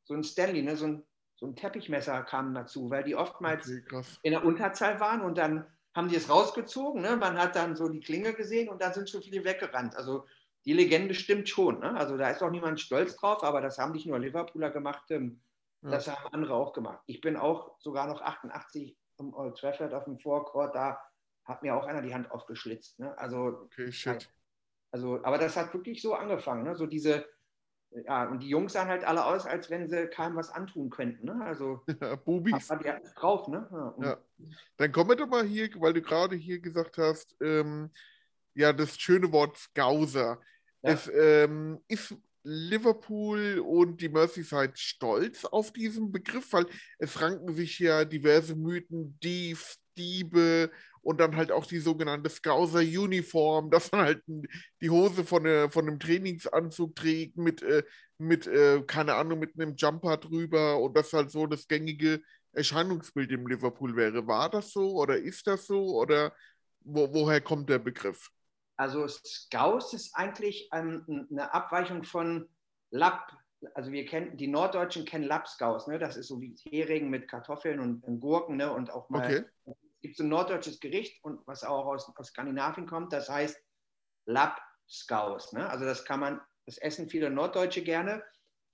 [0.06, 0.78] so ein Stanley, ne?
[0.78, 1.04] so, ein,
[1.36, 5.66] so ein Teppichmesser kam dazu, weil die oftmals Okay, in der Unterzahl waren und dann
[5.96, 7.02] haben die es rausgezogen.
[7.02, 7.16] Ne?
[7.18, 9.96] Man hat dann so die Klinge gesehen und dann sind schon viele weggerannt.
[9.96, 10.26] Also
[10.66, 11.80] die Legende stimmt schon.
[11.80, 11.96] Ne?
[11.98, 15.42] Also da ist auch niemand stolz drauf, aber das haben nicht nur Liverpooler gemacht, ähm,
[15.84, 15.90] Ja.
[15.92, 17.00] das haben andere auch gemacht.
[17.08, 21.00] Ich bin auch sogar noch 88 im Old Trafford auf dem Forecourt, da
[21.46, 23.00] hat mir auch einer die Hand aufgeschlitzt.
[23.00, 23.18] Ne?
[23.18, 24.30] Also, Okay, shit.
[24.92, 26.64] also, aber das hat wirklich so angefangen.
[26.64, 26.76] Ne?
[26.76, 27.26] So diese,
[28.06, 31.26] ja, und die Jungs sahen halt alle aus, als wenn sie keinem was antun könnten.
[31.26, 31.44] Ne?
[31.44, 31.82] Also,
[32.26, 32.72] Bubis.
[32.72, 33.48] aber die hatten es drauf.
[33.48, 33.68] Ne?
[33.72, 34.18] Ja, Ja.
[34.78, 37.92] Dann kommen wir doch mal hier, weil du gerade hier gesagt hast, ähm,
[38.54, 40.40] ja, das schöne Wort Scouser.
[40.82, 40.92] Ja.
[40.94, 46.66] Es, ähm, ist Liverpool und die Merseyside stolz auf diesen Begriff, weil
[46.98, 50.72] es ranken sich ja diverse Mythen, Diebs, Diebe
[51.02, 54.24] und dann halt auch die sogenannte Scouser-Uniform, dass man halt
[54.82, 57.84] die Hose von, äh, von einem Trainingsanzug trägt mit, äh,
[58.18, 62.22] mit äh, keine Ahnung, mit einem Jumper drüber und das halt so das gängige
[62.54, 64.28] Erscheinungsbild im Liverpool wäre.
[64.28, 66.34] War das so oder ist das so oder
[66.82, 68.30] wo, woher kommt der Begriff?
[68.78, 72.50] Also Scouts ist eigentlich ähm, eine Abweichung von
[72.90, 73.32] Lapp.
[73.76, 76.00] Also wir kennen, die Norddeutschen kennen Lappscouts, ne?
[76.00, 78.74] Das ist so wie Hering mit Kartoffeln und, und Gurken, ne?
[78.74, 79.76] Und auch mal Okay.
[80.02, 83.56] Es gibt so ein norddeutsches Gericht und was auch aus, aus Skandinavien kommt, das heißt
[84.26, 85.54] Lappscouts.
[85.54, 85.70] Ne?
[85.70, 88.24] Also das kann man, das essen viele Norddeutsche gerne.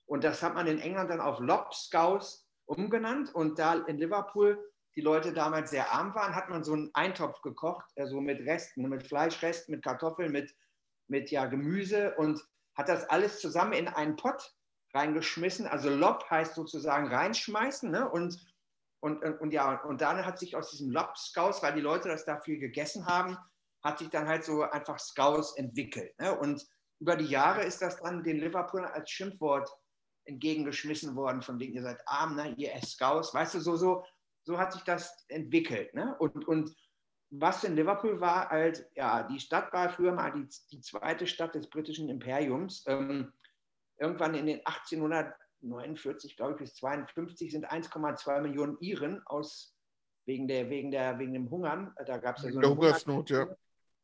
[0.06, 3.34] Und das hat man in England dann auf Lobscouse umgenannt.
[3.34, 7.42] Und da in Liverpool die Leute damals sehr arm waren, hat man so einen Eintopf
[7.42, 10.56] gekocht, also mit Resten, mit Fleischresten, mit Kartoffeln, mit,
[11.08, 12.42] mit ja, Gemüse und
[12.74, 14.54] hat das alles zusammen in einen Pott
[14.94, 15.66] reingeschmissen.
[15.66, 17.90] Also Lob heißt sozusagen reinschmeißen.
[17.90, 18.08] Ne?
[18.08, 18.40] Und,
[19.00, 22.24] und, und, und ja, und dann hat sich aus diesem Lobscouse, weil die Leute das
[22.24, 23.36] da viel gegessen haben,
[23.82, 26.18] hat sich dann halt so einfach Scouse entwickelt.
[26.18, 26.36] Ne?
[26.36, 26.66] Und
[27.00, 29.70] über die Jahre ist das dann den Liverpoolern als Schimpfwort
[30.24, 32.54] entgegengeschmissen worden, von wegen, ihr seid arm, ne?
[32.56, 33.32] ihr esst Scouse.
[33.32, 34.04] Weißt du, so, so,
[34.44, 35.94] so hat sich das entwickelt.
[35.94, 36.16] Ne?
[36.18, 36.74] Und, und
[37.30, 41.54] was in Liverpool war, halt, ja, die Stadt war früher mal die, die zweite Stadt
[41.54, 42.84] des britischen Imperiums.
[42.86, 43.32] Ähm,
[43.98, 44.64] irgendwann in den
[45.62, 49.74] 1849, glaube ich, bis 52 sind 1,2 Millionen Iren aus
[50.26, 51.94] wegen der wegen der wegen dem Hungern.
[52.06, 53.48] Da gab es ja so eine Hungersnot, ja.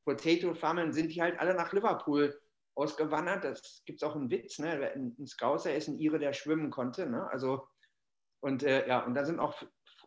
[0.04, 2.38] Potato Famine sind die halt alle nach Liverpool
[2.74, 3.44] ausgewandert.
[3.44, 4.92] Das gibt es auch einen Witz, ne?
[4.94, 7.08] Ein, ein Scouser ist ein Ire, der schwimmen konnte.
[7.08, 7.28] Ne?
[7.30, 7.66] Also,
[8.40, 9.54] und äh, ja, und da sind auch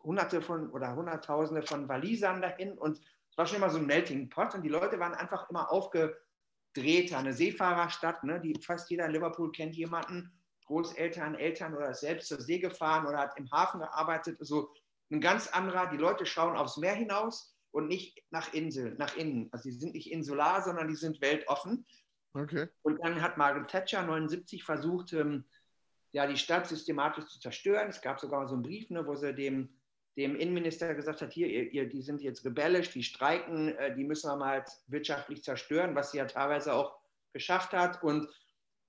[0.04, 2.98] hunderte von oder hunderttausende von Walisern dahin und
[3.30, 7.12] es war schon immer so ein Melting Pot und die Leute waren einfach immer aufgedreht.
[7.12, 8.40] Eine Seefahrerstadt, ne?
[8.40, 10.37] die fast jeder in Liverpool kennt jemanden,
[10.68, 14.38] Großeltern, Eltern oder ist selbst zur See gefahren oder hat im Hafen gearbeitet.
[14.38, 14.70] Also
[15.10, 19.48] ein ganz anderer, die Leute schauen aufs Meer hinaus und nicht nach Insel, nach innen.
[19.50, 21.86] Also die sind nicht insular, sondern die sind weltoffen.
[22.34, 22.68] Okay.
[22.82, 25.44] Und dann hat Margaret Thatcher 79 versucht, ähm,
[26.12, 27.88] ja, die Stadt systematisch zu zerstören.
[27.88, 29.70] Es gab sogar so einen Brief, ne, wo sie dem,
[30.18, 34.04] dem Innenminister gesagt hat, hier, ihr, ihr, die sind jetzt rebellisch, die streiken, äh, die
[34.04, 36.98] müssen wir mal wirtschaftlich zerstören, was sie ja teilweise auch
[37.32, 38.02] geschafft hat.
[38.02, 38.28] Und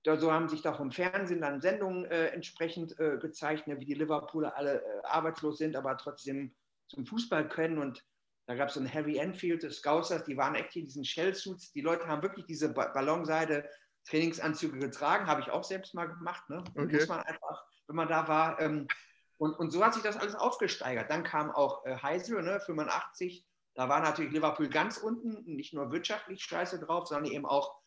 [0.04, 3.84] da, so haben sich doch im Fernsehen dann Sendungen äh, entsprechend äh, gezeigt, ne, wie
[3.84, 6.54] die Liverpooler alle äh, arbeitslos sind, aber trotzdem
[6.88, 7.78] zum Fußball können.
[7.78, 8.04] Und
[8.46, 11.72] da gab es so einen Harry Enfield, des Scousers, die waren echt in diesen Shell-Suits.
[11.72, 13.68] Die Leute haben wirklich diese ba Ballonseide
[14.06, 16.48] Trainingsanzüge getragen, habe ich auch selbst mal gemacht.
[16.48, 16.64] Ne?
[16.74, 16.96] Okay.
[16.96, 18.58] Muss man einfach, wenn man da war.
[18.60, 18.88] Ähm,
[19.36, 21.10] und, und so hat sich das alles aufgesteigert.
[21.10, 23.46] Dann kam auch äh, Heisel, ne, 85.
[23.74, 27.79] Da war natürlich Liverpool ganz unten, nicht nur wirtschaftlich scheiße drauf, sondern eben auch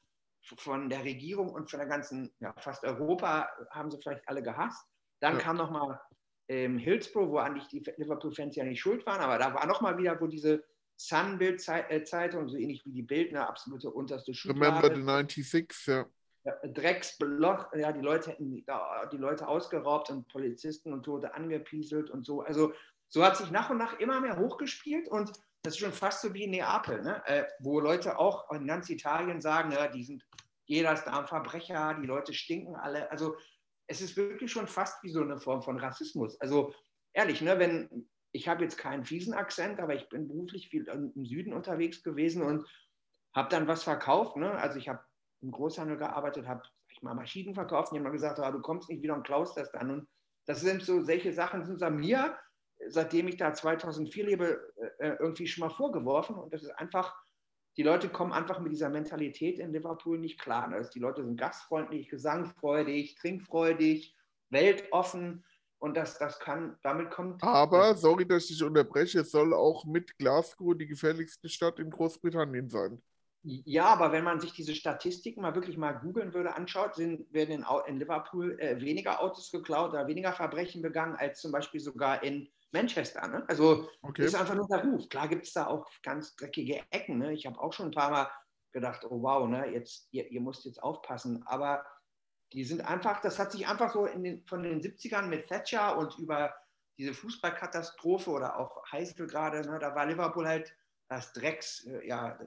[0.57, 4.85] von der Regierung und von der ganzen, ja, fast Europa haben sie vielleicht alle gehasst.
[5.19, 5.39] Dann Ja.
[5.41, 5.99] kam nochmal
[6.49, 10.19] ähm, Hillsborough, wo eigentlich die Liverpool-Fans ja nicht schuld waren, aber da war nochmal wieder,
[10.19, 10.63] wo diese
[10.97, 16.05] Sun-Bild-Zeitung, so ähnlich wie die Bild, eine absolute unterste Remember Schublade, the 96, ja.
[16.65, 22.41] Drecksloch, ja, die Leute hätten die Leute ausgeraubt und Polizisten und Tote angepieselt und so.
[22.41, 22.73] Also
[23.07, 25.31] so hat sich nach und nach immer mehr hochgespielt und
[25.63, 27.23] das ist schon fast so wie in Neapel, ne?
[27.25, 30.23] äh, wo Leute auch in ganz Italien sagen, ja, die sind,
[30.65, 33.09] jeder ist da ein Verbrecher, die Leute stinken alle.
[33.09, 33.37] Also
[33.87, 36.39] es ist wirklich schon fast wie so eine Form von Rassismus.
[36.41, 36.73] Also
[37.13, 41.25] ehrlich, ne, wenn, ich habe jetzt keinen fiesen Akzent, aber ich bin beruflich viel im
[41.25, 42.67] Süden unterwegs gewesen und
[43.33, 44.35] habe dann was verkauft.
[44.35, 44.51] Ne?
[44.51, 44.99] Also ich habe
[45.41, 46.63] im Großhandel gearbeitet, habe
[47.01, 49.91] mal Maschinen verkauft und jemand gesagt, ah, du kommst nicht wieder und klaust das dann.
[49.91, 50.07] Und
[50.45, 52.37] das sind so solche Sachen, sind an mir,
[52.89, 56.35] seitdem ich da 2004 lebe, äh, irgendwie schon mal vorgeworfen.
[56.35, 57.15] Und das ist einfach,
[57.77, 60.67] die Leute kommen einfach mit dieser Mentalität in Liverpool nicht klar.
[60.67, 60.87] Ne?
[60.93, 64.15] Die Leute sind gastfreundlich, gesangfreudig, trinkfreudig,
[64.49, 65.43] weltoffen.
[65.79, 67.43] Und das, das kann, damit kommt.
[67.43, 71.89] Aber, sorry, dass ich dich unterbreche, es soll auch mit Glasgow die gefährlichste Stadt in
[71.89, 73.01] Großbritannien sein.
[73.45, 77.51] Ja, aber wenn man sich diese Statistiken mal wirklich mal googeln würde, anschaut, sind, werden
[77.51, 82.23] in, in Liverpool äh, weniger Autos geklaut oder weniger Verbrechen begangen als zum Beispiel sogar
[82.23, 83.27] in Manchester.
[83.27, 83.45] Ne?
[83.47, 84.25] Also okay.
[84.25, 85.07] ist einfach nur der Ruf.
[85.07, 87.19] Klar gibt es da auch ganz dreckige Ecken.
[87.19, 87.33] Ne?
[87.33, 88.31] Ich habe auch schon ein paar Mal
[88.73, 91.43] gedacht, oh wow, ne, jetzt, ihr, ihr müsst jetzt aufpassen.
[91.45, 91.85] Aber
[92.51, 96.17] die sind einfach, das hat sich einfach so den, von den 70ern mit Thatcher und
[96.17, 96.53] über
[96.97, 100.75] diese Fußballkatastrophe oder auch Heißel gerade, ne, da war Liverpool halt
[101.07, 102.39] das Drecks, äh, ja,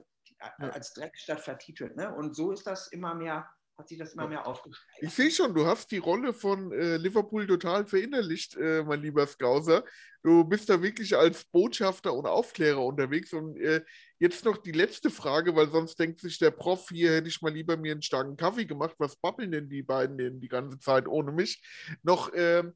[0.57, 1.95] als Dreckstadt vertitelt.
[1.95, 2.13] Ne?
[2.13, 5.03] Und so ist das immer mehr, hat sich das immer mehr aufgesteigert.
[5.03, 9.27] Ich sehe schon, du hast die Rolle von äh, Liverpool total verinnerlicht, äh, mein lieber
[9.27, 9.83] Skauser.
[10.23, 13.33] Du bist da wirklich als Botschafter und Aufklärer unterwegs.
[13.33, 13.83] Und äh,
[14.17, 17.53] jetzt noch die letzte Frage, weil sonst denkt sich der Prof, hier hätte ich mal
[17.53, 18.95] lieber mir einen starken Kaffee gemacht.
[18.97, 21.61] Was babbeln denn die beiden denn die ganze Zeit ohne mich?
[22.01, 22.73] Noch, ähm,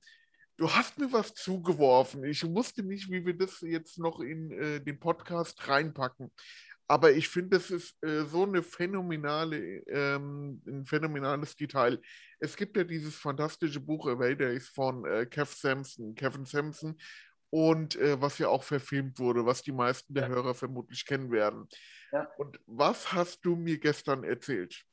[0.57, 2.23] du hast mir was zugeworfen.
[2.25, 6.31] Ich wusste nicht, wie wir das jetzt noch in äh, den Podcast reinpacken.
[6.91, 12.01] Aber ich finde, das ist äh, so eine phänomenale, ähm, ein phänomenales Detail.
[12.41, 16.97] Es gibt ja dieses fantastische Buch Away Days von äh, Kev Sampson, Kevin Sampson,
[17.49, 20.29] und äh, was ja auch verfilmt wurde, was die meisten der ja.
[20.35, 21.69] Hörer vermutlich kennen werden.
[22.11, 22.29] Ja.
[22.37, 24.83] Und was hast du mir gestern erzählt?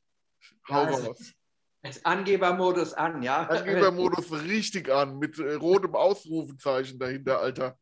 [0.68, 1.32] Hau ja, raus.
[2.04, 3.42] Angebermodus an, ja.
[3.48, 7.76] Angebermodus richtig an, mit äh, rotem Ausrufezeichen dahinter, Alter.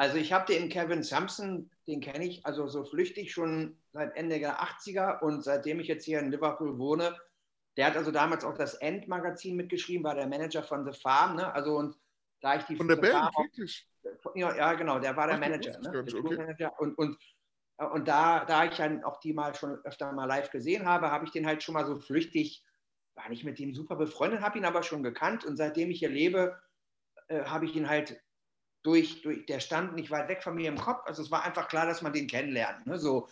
[0.00, 4.38] Also ich habe den Kevin Sampson, den kenne ich also so flüchtig schon seit Ende
[4.38, 7.14] der 80er und seitdem ich jetzt hier in Liverpool wohne,
[7.76, 11.52] der hat also damals auch das End-Magazin mitgeschrieben, war der Manager von The Farm, ne?
[11.52, 11.98] Also und
[12.40, 13.86] da ich die von der Band, Farm, wirklich?
[14.36, 15.90] Ja, ja, genau, der war der Ach, Manager, ne?
[15.90, 16.36] der okay.
[16.36, 17.18] Manager und, und
[17.76, 21.26] und da, da ich dann auch die mal schon öfter mal live gesehen habe, habe
[21.26, 22.64] ich den halt schon mal so flüchtig,
[23.16, 26.08] war nicht mit dem super befreundet, habe ihn aber schon gekannt und seitdem ich hier
[26.08, 26.58] lebe,
[27.28, 28.18] äh, habe ich ihn halt
[28.82, 31.02] durch, durch, der stand nicht weit weg von mir im Kopf.
[31.06, 32.86] Also es war einfach klar, dass man den kennenlernt.
[32.86, 32.98] Ne?
[32.98, 33.28] So.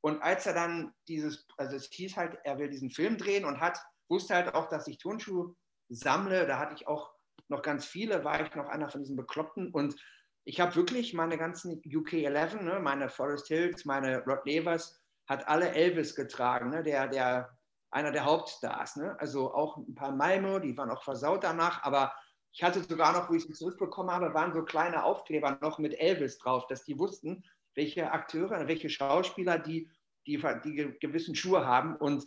[0.00, 3.60] Und als er dann dieses, also es hieß halt, er will diesen Film drehen und
[3.60, 3.78] hat,
[4.08, 5.54] wusste halt auch, dass ich Turnschuhe
[5.88, 6.46] sammle.
[6.46, 7.12] Da hatte ich auch
[7.48, 9.70] noch ganz viele, war ich noch einer von diesen Bekloppten.
[9.70, 9.96] Und
[10.44, 15.48] ich habe wirklich meine ganzen UK 11, ne, meine Forest Hills, meine Rod Levers, hat
[15.48, 17.56] alle Elvis getragen, ne, der, der,
[17.90, 18.96] einer der Hauptstars.
[18.96, 19.16] Ne?
[19.20, 22.12] Also auch ein paar Malmo, die waren auch versaut danach, aber
[22.54, 25.98] ich hatte sogar noch, wo ich sie zurückbekommen habe, waren so kleine Aufkleber noch mit
[25.98, 27.44] Elvis drauf, dass die wussten,
[27.74, 29.90] welche Akteure, welche Schauspieler die,
[30.24, 31.96] die, die gewissen Schuhe haben.
[31.96, 32.24] Und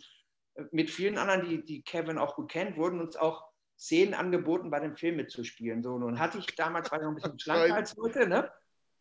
[0.54, 3.48] äh, mit vielen anderen, die, die Kevin auch gut kennt, wurden uns auch
[3.78, 5.82] Szenen angeboten, bei dem Film mitzuspielen.
[5.82, 8.52] So, nun hatte ich damals, war ich noch ein bisschen schlanker als heute, ne?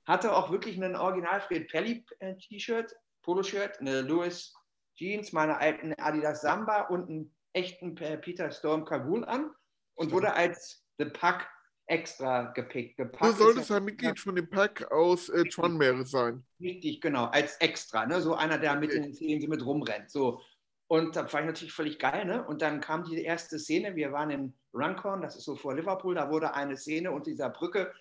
[0.06, 4.54] hatte auch wirklich einen Original Fred Pelly äh, T-Shirt, Poloshirt, eine Louis
[4.96, 9.52] Jeans, meine alten Adidas Samba und einen echten Peter Storm Kabul an
[9.96, 11.48] und wurde als The Pack
[11.88, 13.00] extra gepickt.
[13.00, 16.44] du solltest ein Mitglied von dem Pack aus äh, Tranmere sein.
[16.60, 18.22] Richtig, genau, als extra, ne?
[18.22, 18.80] so einer, der okay.
[18.80, 20.12] mit den Szenen mit rumrennt.
[20.12, 20.42] So.
[20.88, 22.26] Und da war ich natürlich völlig geil.
[22.26, 22.46] Ne?
[22.46, 26.16] Und dann kam die erste Szene, wir waren in Runcorn, das ist so vor Liverpool,
[26.16, 27.94] da wurde eine Szene unter dieser Brücke,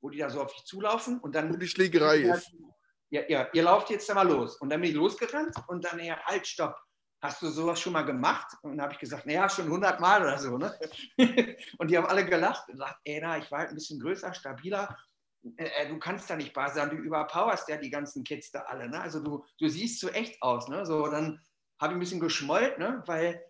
[0.00, 1.18] wo die da so auf dich zulaufen.
[1.20, 2.52] Und dann, wo die Schlägerei ist.
[3.10, 4.56] Ja, ja, ihr lauft jetzt da mal los.
[4.56, 6.76] Und dann bin ich losgerannt und dann, ja, halt, stopp
[7.20, 8.56] hast du sowas schon mal gemacht?
[8.62, 10.56] Und dann habe ich gesagt, naja, schon 100 Mal oder so.
[10.56, 10.72] Ne?
[11.78, 14.32] und die haben alle gelacht und gesagt, ey, na, ich war halt ein bisschen größer,
[14.34, 14.96] stabiler.
[15.56, 18.60] Äh, äh, du kannst da nicht bar sein, du überpowerst ja die ganzen Kids da
[18.60, 18.88] alle.
[18.88, 19.00] Ne?
[19.00, 20.68] Also du, du siehst so echt aus.
[20.68, 20.86] Ne?
[20.86, 21.40] So, dann
[21.80, 23.02] habe ich ein bisschen geschmollt, ne?
[23.06, 23.42] weil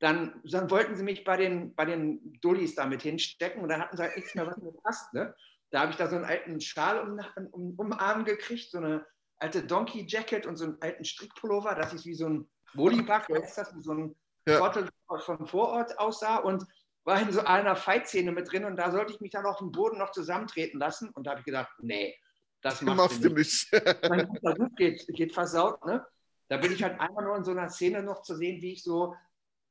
[0.00, 3.80] dann, dann wollten sie mich bei den, bei den Dullis da mit hinstecken und dann
[3.80, 5.12] hatten sie halt nichts mehr, was mir passt.
[5.14, 5.34] Ne?
[5.70, 7.20] Da habe ich da so einen alten Schal um,
[7.52, 9.06] um, um Arm gekriegt, so eine
[9.38, 13.56] alte Donkey Jacket und so einen alten Strickpullover, das ist wie so ein Wollibach, ist
[13.56, 14.16] das, so ein
[14.46, 14.58] ja.
[14.58, 14.88] Trottel
[15.24, 16.64] von Vorort aussah und
[17.04, 19.72] war in so einer Fight-Szene mit drin und da sollte ich mich dann auf dem
[19.72, 22.16] Boden noch zusammentreten lassen und da habe ich gedacht, nee,
[22.62, 23.68] das machst, du nicht.
[24.08, 26.04] mein guter Ruf geht, geht versaut, ne?
[26.48, 28.82] Da bin ich halt einmal nur in so einer Szene noch zu sehen, wie ich
[28.82, 29.14] so,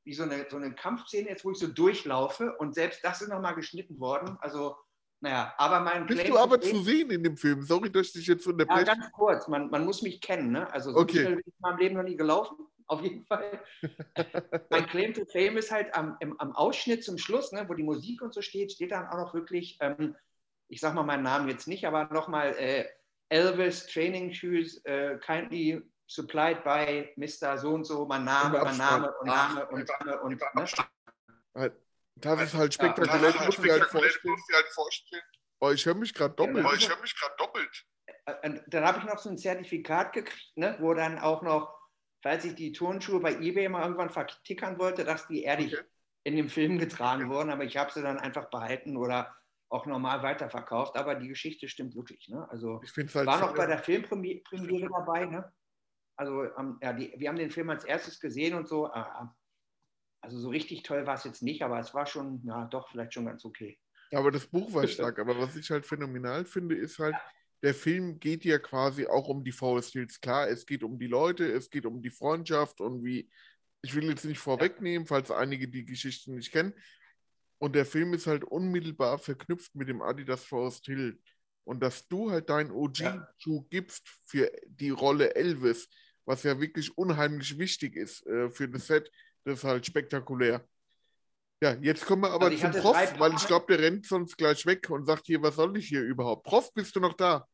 [0.04, 3.30] wie so eine, so eine Kampfszene jetzt, wo ich so durchlaufe und selbst das ist
[3.30, 4.38] nochmal geschnitten worden.
[4.41, 4.76] Also,
[5.22, 7.64] naja, aber mein Bist Claim du aber zu sehen in dem Film?
[7.64, 8.88] Sorry, dass ich dich jetzt unterbreche.
[8.88, 9.47] Ja, ganz kurz.
[9.47, 10.72] Man, man muss mich kennen, ne?
[10.72, 11.22] Also, so okay.
[11.22, 12.58] schnell bin ich in meinem Leben noch nie gelaufen
[12.88, 13.62] auf jeden Fall.
[14.70, 17.84] mein Claim to Fame ist halt am, im, am Ausschnitt zum Schluss, ne, wo die
[17.84, 20.16] Musik und so steht, steht dann auch noch wirklich, ähm,
[20.70, 22.86] ich sag mal meinen Namen jetzt nicht, aber nochmal äh,
[23.30, 27.58] Elvis Training Shoes äh, kindly supplied by Mr.
[27.58, 30.42] So und so, mein Name, mein Name und Name und Name und,
[31.54, 31.72] ne?
[32.16, 33.22] Das ist halt spektakulär.
[33.22, 34.38] Ja, ich muss halt vorstellen.
[34.54, 35.24] Halt vorstellen.
[35.60, 36.66] Oh, ich höre mich gerade doppelt.
[36.66, 37.86] Oh, ich höre mich gerade doppelt.
[38.26, 41.74] Äh, dann habe ich noch so ein Zertifikat gekriegt, ne, wo dann auch noch,
[42.24, 45.86] falls ich die Turnschuhe bei eBay mal irgendwann vertickern wollte, dass die ehrlich okay.
[46.24, 49.36] in dem Film getragen wurden, aber ich habe sie dann einfach behalten oder
[49.70, 50.96] auch normal weiterverkauft.
[50.96, 52.30] Aber die Geschichte stimmt wirklich.
[52.30, 52.50] Ne?
[52.50, 55.26] Also ich halt war noch bei der Filmpremiere dabei.
[55.26, 55.52] Ne?
[56.16, 58.88] Also ähm, ja, die, wir haben den Film als erstes gesehen und so.
[58.88, 59.04] Äh,
[60.22, 63.14] also so richtig toll war es jetzt nicht, aber es war schon, ja, doch, vielleicht
[63.14, 63.78] schon ganz okay.
[64.14, 65.20] Aber das Buch war stark.
[65.20, 67.16] aber was ich halt phänomenal finde, ist halt,
[67.64, 70.20] der Film geht ja quasi auch um die Forest Hills.
[70.20, 73.30] Klar, es geht um die Leute, es geht um die Freundschaft und wie,
[73.82, 76.74] ich will jetzt nicht vorwegnehmen, falls einige die Geschichte nicht kennen.
[77.59, 81.18] Und der Film ist halt unmittelbar verknüpft mit dem Adidas Forest Hill.
[81.64, 83.66] Und dass du halt deinen OG-Schuh ja.
[83.70, 85.88] gibst für die Rolle Elvis,
[86.26, 89.09] was ja wirklich unheimlich wichtig ist äh, für das Set,
[89.45, 90.68] das ist halt spektakulär.
[91.61, 94.66] Ja, jetzt kommen wir aber also zum Prof, weil ich glaube, der rennt sonst gleich
[94.66, 96.43] weg und sagt hier, was soll ich hier überhaupt?
[96.43, 97.47] Prof, bist du noch da?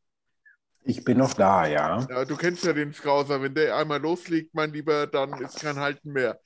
[0.83, 2.05] Ich bin noch da, ja.
[2.09, 3.41] Ja, du kennst ja den Scouser.
[3.41, 6.39] Wenn der einmal loslegt, mein Lieber, dann ist kein Halten mehr.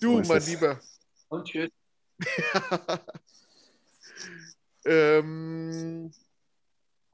[0.00, 0.48] Du, mein es.
[0.48, 0.80] Lieber.
[1.28, 1.70] Und tschüss.
[4.84, 6.12] ähm,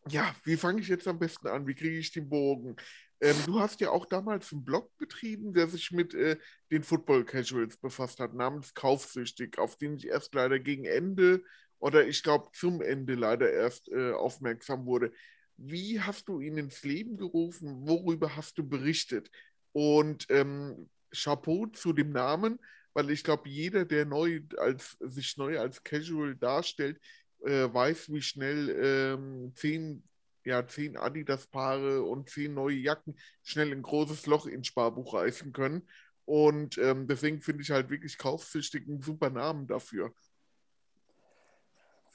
[0.09, 1.67] ja, wie fange ich jetzt am besten an?
[1.67, 2.77] Wie kriege ich den Bogen?
[3.21, 6.37] Ähm, du hast ja auch damals einen Blog betrieben, der sich mit äh,
[6.71, 11.43] den Football Casuals befasst hat, namens Kaufsüchtig, auf den ich erst leider gegen Ende
[11.79, 15.13] oder ich glaube zum Ende leider erst äh, aufmerksam wurde.
[15.57, 17.87] Wie hast du ihn ins Leben gerufen?
[17.87, 19.31] Worüber hast du berichtet?
[19.73, 22.59] Und ähm, Chapeau zu dem Namen,
[22.93, 27.01] weil ich glaube, jeder, der neu als, sich neu als Casual darstellt,
[27.45, 30.03] äh, weiß, wie schnell ähm, zehn,
[30.45, 35.89] ja, zehn Adidas-Paare und zehn neue Jacken schnell ein großes Loch ins Sparbuch reißen können.
[36.25, 40.15] Und ähm, deswegen finde ich halt wirklich kaufsüchtig einen super Namen dafür.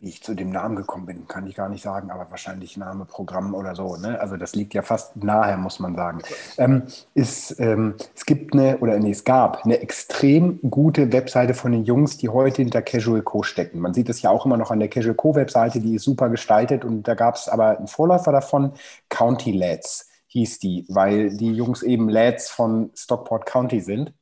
[0.02, 3.04] Wie ich zu dem Namen gekommen bin, kann ich gar nicht sagen, aber wahrscheinlich Name,
[3.04, 3.98] Programm oder so.
[3.98, 4.18] Ne?
[4.22, 6.22] Also das liegt ja fast nahe, muss man sagen.
[6.58, 6.84] Ähm,
[7.16, 11.84] ist, ähm, es gibt eine, oder nee, es gab eine extrem gute Webseite von den
[11.84, 13.44] Jungs, die heute hinter Casual Co.
[13.44, 13.80] stecken.
[13.80, 16.86] Man sieht es ja auch immer noch an der Casual Co-Webseite, die ist super gestaltet
[16.86, 18.72] und da gab es aber einen Vorläufer davon,
[19.10, 24.14] County Lads hieß die, weil die Jungs eben Lads von Stockport County sind.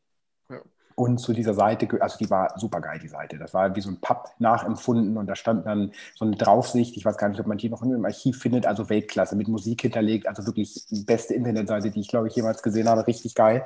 [1.00, 3.38] Und zu dieser Seite, also die war super geil, die Seite.
[3.38, 6.98] Das war wie so ein Pub nachempfunden und da stand dann so eine Draufsicht.
[6.98, 8.66] Ich weiß gar nicht, ob man die noch im Archiv findet.
[8.66, 10.28] Also Weltklasse mit Musik hinterlegt.
[10.28, 13.06] Also wirklich die beste Internetseite, die ich glaube ich jemals gesehen habe.
[13.06, 13.64] Richtig geil.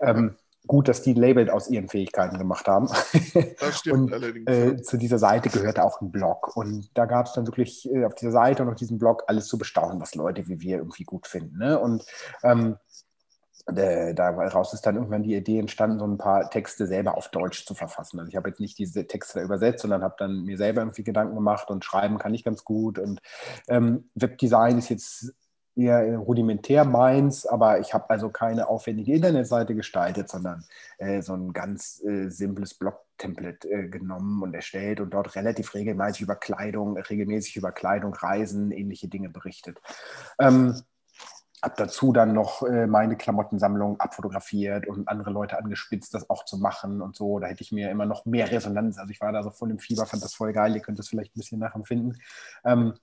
[0.00, 0.34] Ähm,
[0.66, 2.88] gut, dass die Label aus ihren Fähigkeiten gemacht haben.
[3.60, 4.50] Das stimmt und, allerdings.
[4.50, 6.56] Äh, zu dieser Seite gehörte auch ein Blog.
[6.56, 9.46] Und da gab es dann wirklich äh, auf dieser Seite und auf diesem Blog alles
[9.46, 11.58] zu bestaunen, was Leute wie wir irgendwie gut finden.
[11.58, 11.78] Ne?
[11.78, 12.04] Und
[12.42, 12.76] ähm, äh,
[13.66, 17.74] daraus ist dann irgendwann die Idee entstanden, so ein paar Texte selber auf Deutsch zu
[17.74, 18.18] verfassen.
[18.18, 21.34] Also ich habe jetzt nicht diese Texte übersetzt, sondern habe dann mir selber irgendwie Gedanken
[21.34, 22.98] gemacht und schreiben kann ich ganz gut.
[22.98, 23.22] Und
[23.68, 25.34] ähm, Webdesign ist jetzt
[25.76, 30.64] eher rudimentär meins, aber ich habe also keine aufwendige Internetseite gestaltet, sondern
[30.98, 36.22] äh, so ein ganz äh, simples Blog-Template äh, genommen und erstellt und dort relativ regelmäßig
[36.22, 39.80] über Kleidung, regelmäßig über Kleidung, Reisen, ähnliche Dinge berichtet.
[40.38, 40.80] Ähm,
[41.64, 46.58] habe dazu dann noch äh, meine Klamottensammlung abfotografiert und andere Leute angespitzt, das auch zu
[46.58, 47.38] machen und so.
[47.38, 48.98] Da hätte ich mir immer noch mehr Resonanz.
[48.98, 50.74] Also ich war da so voll im Fieber, fand das voll geil.
[50.74, 52.20] Ihr könnt das vielleicht ein bisschen nachempfinden.
[52.64, 52.94] Ähm,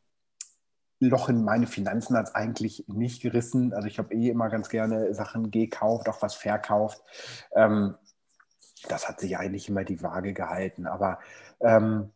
[1.00, 3.74] Loch in meine Finanzen hat es eigentlich nicht gerissen.
[3.74, 7.02] Also ich habe eh immer ganz gerne Sachen gekauft, auch was verkauft.
[7.56, 7.96] Ähm,
[8.88, 10.86] das hat sich eigentlich immer die Waage gehalten.
[10.86, 11.20] Aber
[11.60, 12.12] ähm,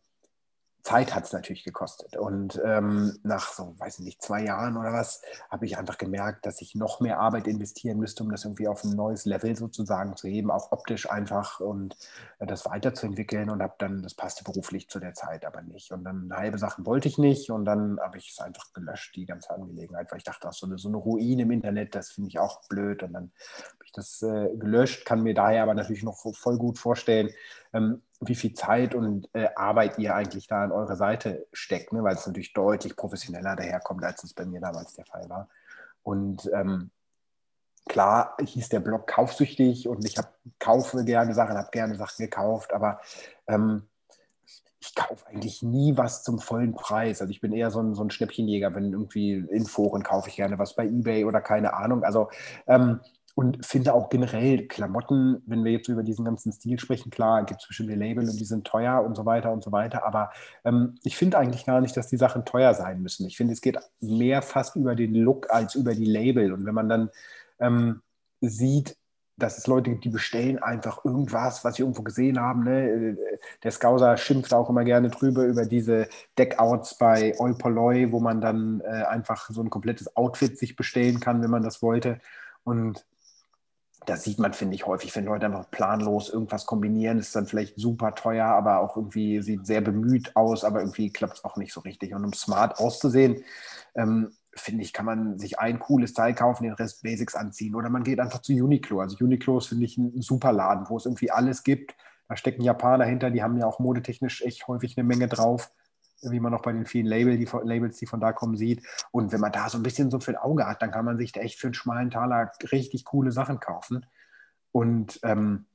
[0.86, 2.16] Zeit hat es natürlich gekostet.
[2.16, 5.20] Und ähm, nach so, weiß ich nicht, zwei Jahren oder was,
[5.50, 8.84] habe ich einfach gemerkt, dass ich noch mehr Arbeit investieren müsste, um das irgendwie auf
[8.84, 11.96] ein neues Level sozusagen zu heben, auch optisch einfach und
[12.38, 13.50] äh, das weiterzuentwickeln.
[13.50, 15.90] Und habe dann, das passte beruflich zu der Zeit aber nicht.
[15.90, 19.26] Und dann halbe Sachen wollte ich nicht und dann habe ich es einfach gelöscht, die
[19.26, 22.28] ganze Angelegenheit, weil ich dachte, ach, so eine, so eine Ruine im Internet, das finde
[22.28, 23.02] ich auch blöd.
[23.02, 23.32] Und dann
[23.72, 27.30] habe ich das äh, gelöscht, kann mir daher aber natürlich noch voll gut vorstellen,
[27.72, 32.02] ähm, wie viel Zeit und äh, Arbeit ihr eigentlich da an eure Seite steckt, ne?
[32.02, 35.48] weil es natürlich deutlich professioneller daherkommt, als es bei mir damals der Fall war.
[36.02, 36.90] Und ähm,
[37.86, 42.72] klar hieß der Blog kaufsüchtig und ich habe kaufe gerne Sachen, habe gerne Sachen gekauft,
[42.72, 43.00] aber
[43.46, 43.82] ähm,
[44.80, 47.20] ich kaufe eigentlich nie was zum vollen Preis.
[47.20, 50.36] Also ich bin eher so ein, so ein Schnäppchenjäger, wenn irgendwie in Foren kaufe ich
[50.36, 52.04] gerne was bei eBay oder keine Ahnung.
[52.04, 52.30] Also
[52.66, 53.00] ähm,
[53.36, 57.60] und finde auch generell Klamotten, wenn wir jetzt über diesen ganzen Stil sprechen, klar, gibt
[57.60, 60.06] es bestimmte Label und die sind teuer und so weiter und so weiter.
[60.06, 60.30] Aber
[60.64, 63.26] ähm, ich finde eigentlich gar nicht, dass die Sachen teuer sein müssen.
[63.26, 66.50] Ich finde, es geht mehr fast über den Look als über die Label.
[66.50, 67.10] Und wenn man dann
[67.60, 68.00] ähm,
[68.40, 68.96] sieht,
[69.36, 72.64] dass es Leute gibt, die bestellen einfach irgendwas, was sie irgendwo gesehen haben.
[72.64, 73.18] Ne?
[73.62, 76.08] Der Scouser schimpft auch immer gerne drüber über diese
[76.38, 77.52] Deckouts bei Oi
[78.10, 81.82] wo man dann äh, einfach so ein komplettes Outfit sich bestellen kann, wenn man das
[81.82, 82.18] wollte.
[82.64, 83.04] Und
[84.06, 87.78] das sieht man, finde ich, häufig, wenn Leute einfach planlos irgendwas kombinieren, ist dann vielleicht
[87.78, 91.72] super teuer, aber auch irgendwie sieht sehr bemüht aus, aber irgendwie klappt es auch nicht
[91.72, 92.14] so richtig.
[92.14, 93.42] Und um smart auszusehen,
[93.96, 97.74] ähm, finde ich, kann man sich ein cooles Teil kaufen, den Rest Basics anziehen.
[97.74, 99.00] Oder man geht einfach zu Uniqlo.
[99.00, 101.94] Also Uniqlo ist, finde ich, ein super Laden, wo es irgendwie alles gibt.
[102.28, 105.72] Da stecken Japaner hinter, die haben ja auch modetechnisch echt häufig eine Menge drauf,
[106.22, 108.82] wie man auch bei den vielen Label, die, Labels, die von da kommen, sieht.
[109.10, 111.32] Und wenn man da so ein bisschen so viel Auge hat, dann kann man sich
[111.32, 114.06] da echt für einen schmalen Taler richtig coole Sachen kaufen.
[114.72, 115.66] Und ähm,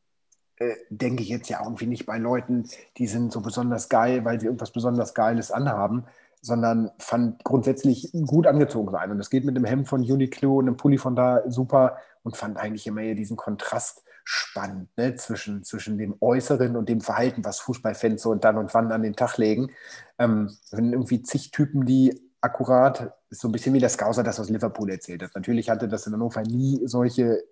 [0.57, 2.67] äh, denke ich jetzt ja irgendwie nicht bei Leuten,
[2.97, 6.05] die sind so besonders geil, weil sie irgendwas besonders Geiles anhaben,
[6.41, 9.11] sondern fand grundsätzlich gut angezogen sein.
[9.11, 12.37] Und das geht mit dem Hemd von Uniqlo und dem Pulli von da super und
[12.37, 15.15] fand eigentlich immer eher diesen Kontrast spannend ne?
[15.15, 19.03] zwischen, zwischen dem Äußeren und dem Verhalten, was Fußballfans so und dann und wann an
[19.03, 19.71] den Tag legen.
[20.19, 24.39] Ähm, wenn irgendwie zig Typen, die akkurat, ist so ein bisschen wie der Scouser das
[24.39, 25.31] aus Liverpool erzählt hat.
[25.35, 27.43] Natürlich hatte das in Hannover nie solche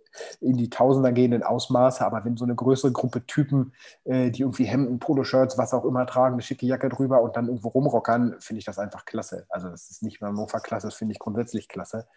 [0.41, 3.73] in die Tausender gehenden Ausmaße, aber wenn so eine größere Gruppe Typen,
[4.03, 7.47] äh, die irgendwie Hemden, Poloshirts, was auch immer tragen, eine schicke Jacke drüber und dann
[7.47, 9.45] irgendwo rumrockern, finde ich das einfach klasse.
[9.49, 12.07] Also das ist nicht nur Hannover klasse, das finde ich grundsätzlich klasse.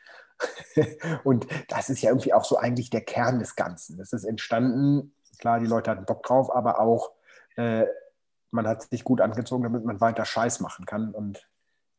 [1.24, 3.96] und das ist ja irgendwie auch so eigentlich der Kern des Ganzen.
[3.96, 7.12] Das ist entstanden, klar, die Leute hatten Bock drauf, aber auch
[7.56, 7.84] äh,
[8.50, 11.48] man hat sich gut angezogen, damit man weiter Scheiß machen kann und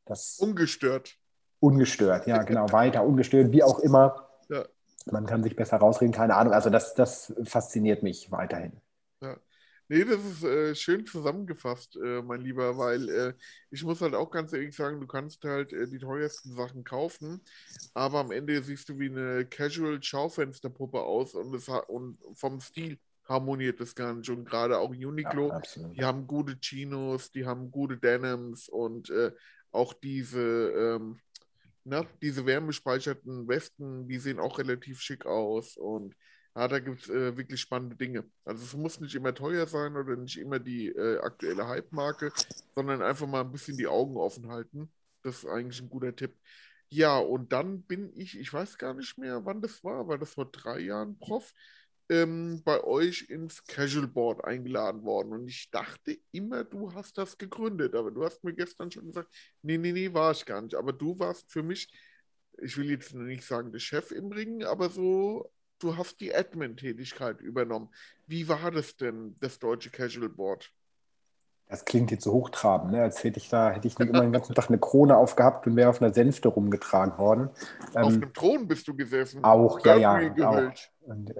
[0.05, 1.17] das ungestört.
[1.63, 2.69] Ungestört, ja, genau.
[2.73, 4.27] Weiter, ungestört, wie auch immer.
[4.49, 4.65] Ja.
[5.05, 6.51] Man kann sich besser rausreden, keine Ahnung.
[6.51, 8.73] Also, das, das fasziniert mich weiterhin.
[9.21, 9.37] Ja.
[9.87, 13.33] Nee, das ist äh, schön zusammengefasst, äh, mein Lieber, weil äh,
[13.69, 17.41] ich muss halt auch ganz ehrlich sagen, du kannst halt äh, die teuersten Sachen kaufen,
[17.93, 23.79] aber am Ende siehst du wie eine Casual-Schaufensterpuppe aus und, es, und vom Stil harmoniert
[23.79, 24.29] das gar nicht.
[24.29, 25.61] Und gerade auch Uniqlo, Ja,
[25.93, 29.31] die haben gute Chinos, die haben gute Denims und äh,
[29.71, 31.19] auch diese, ähm,
[31.85, 36.15] na, diese wärmespeicherten Westen, die sehen auch relativ schick aus und
[36.55, 38.29] ja, da gibt es äh, wirklich spannende Dinge.
[38.45, 42.31] Also es muss nicht immer teuer sein oder nicht immer die äh, aktuelle Hype-Marke,
[42.75, 44.91] sondern einfach mal ein bisschen die Augen offen halten.
[45.23, 46.35] Das ist eigentlich ein guter Tipp.
[46.89, 50.33] Ja, und dann bin ich, ich weiß gar nicht mehr, wann das war, war das
[50.35, 51.51] vor drei Jahren, Prof,
[52.09, 55.33] ähm, bei euch ins Casual Board eingeladen worden.
[55.33, 57.95] Und ich dachte immer, du hast das gegründet.
[57.95, 59.29] Aber du hast mir gestern schon gesagt,
[59.61, 60.75] nee, nee, nee, war ich gar nicht.
[60.75, 61.87] Aber du warst für mich,
[62.61, 67.41] ich will jetzt nicht sagen, der Chef im Ring, aber so, du hast die Admin-Tätigkeit
[67.41, 67.89] übernommen.
[68.27, 70.71] Wie war das denn, das deutsche Casual Board?
[71.73, 73.01] Das klingt jetzt so hochtrabend, ne?
[73.01, 75.89] als hätte ich da, hätte ich immer den ganzen Tag eine Krone aufgehabt und wäre
[75.89, 77.49] auf einer Sänfte rumgetragen worden.
[77.95, 79.43] Auf Ähm, einem Thron bist du gesessen.
[79.43, 80.19] Auch, ja, ja.
[80.47, 80.61] Auch.
[81.07, 81.33] Und,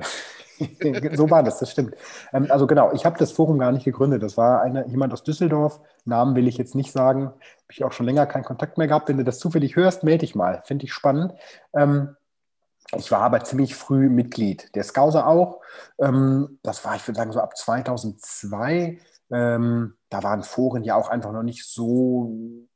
[1.15, 1.93] so war das, das stimmt.
[2.33, 4.23] Ähm, also genau, ich habe das Forum gar nicht gegründet.
[4.23, 5.79] Das war eine, jemand aus Düsseldorf.
[6.03, 7.27] Namen will ich jetzt nicht sagen.
[7.27, 7.37] Habe
[7.69, 9.09] ich auch schon länger keinen Kontakt mehr gehabt.
[9.09, 10.63] Wenn du das zufällig hörst, melde dich mal.
[10.65, 11.33] Finde ich spannend.
[11.75, 12.15] Ähm,
[12.97, 14.73] ich war aber ziemlich früh Mitglied.
[14.73, 15.61] Der Scouser auch.
[15.99, 18.97] Ähm, das war, ich würde sagen, so ab 2002.
[19.31, 22.67] Ähm, da waren Foren ja auch einfach noch nicht so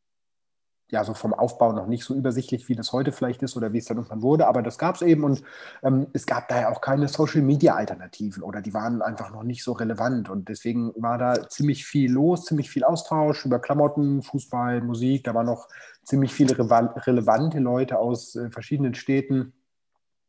[0.90, 3.80] ja, so vom Aufbau noch nicht so übersichtlich, wie das heute vielleicht ist oder wie
[3.80, 5.44] es dann irgendwann wurde, aber das gab es eben und
[5.84, 10.30] ähm, es gab daher auch keine Social-Media-Alternativen oder die waren einfach noch nicht so relevant
[10.30, 15.34] und deswegen war da ziemlich viel los, ziemlich viel Austausch über Klamotten, Fußball, Musik, da
[15.34, 15.68] waren noch
[16.06, 19.52] ziemlich viele relevante Leute aus äh, verschiedenen Städten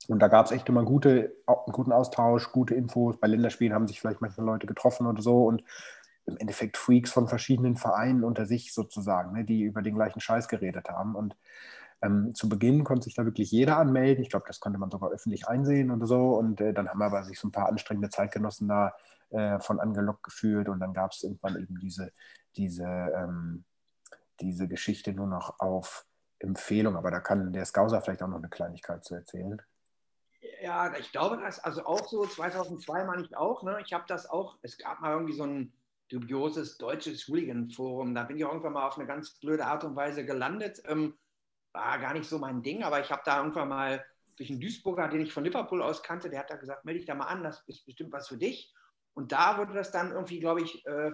[0.08, 3.18] und da gab es echt immer gute, einen guten Austausch, gute Infos.
[3.20, 5.62] Bei Länderspielen haben sich vielleicht manchmal Leute getroffen oder so und
[6.28, 10.48] im Endeffekt Freaks von verschiedenen Vereinen unter sich sozusagen, ne, die über den gleichen Scheiß
[10.48, 11.14] geredet haben.
[11.14, 11.36] Und
[12.02, 14.22] ähm, zu Beginn konnte sich da wirklich jeder anmelden.
[14.22, 16.36] Ich glaube, das konnte man sogar öffentlich einsehen oder so.
[16.36, 18.94] Und äh, dann haben aber sich so ein paar anstrengende Zeitgenossen da
[19.30, 20.68] äh, von angelockt gefühlt.
[20.68, 22.12] Und dann gab es irgendwann eben diese,
[22.56, 23.64] diese, ähm,
[24.40, 26.06] diese Geschichte nur noch auf
[26.38, 26.96] Empfehlung.
[26.96, 29.60] Aber da kann der Scouser vielleicht auch noch eine Kleinigkeit zu erzählen.
[30.62, 33.62] Ja, ich glaube, das also auch so 2002 meine ich auch.
[33.62, 33.78] Ne?
[33.84, 35.72] Ich habe das auch, es gab mal irgendwie so ein
[36.08, 38.14] dubioses deutsches Hooligan-Forum.
[38.14, 40.80] Da bin ich irgendwann mal auf eine ganz blöde Art und Weise gelandet.
[40.86, 41.14] Ähm,
[41.72, 44.04] war gar nicht so mein Ding, aber ich habe da irgendwann mal
[44.36, 47.06] durch einen Duisburger, den ich von Liverpool aus kannte, der hat da gesagt, melde dich
[47.06, 48.72] da mal an, das ist bestimmt was für dich.
[49.14, 51.12] Und da wurde das dann irgendwie, glaube ich, äh,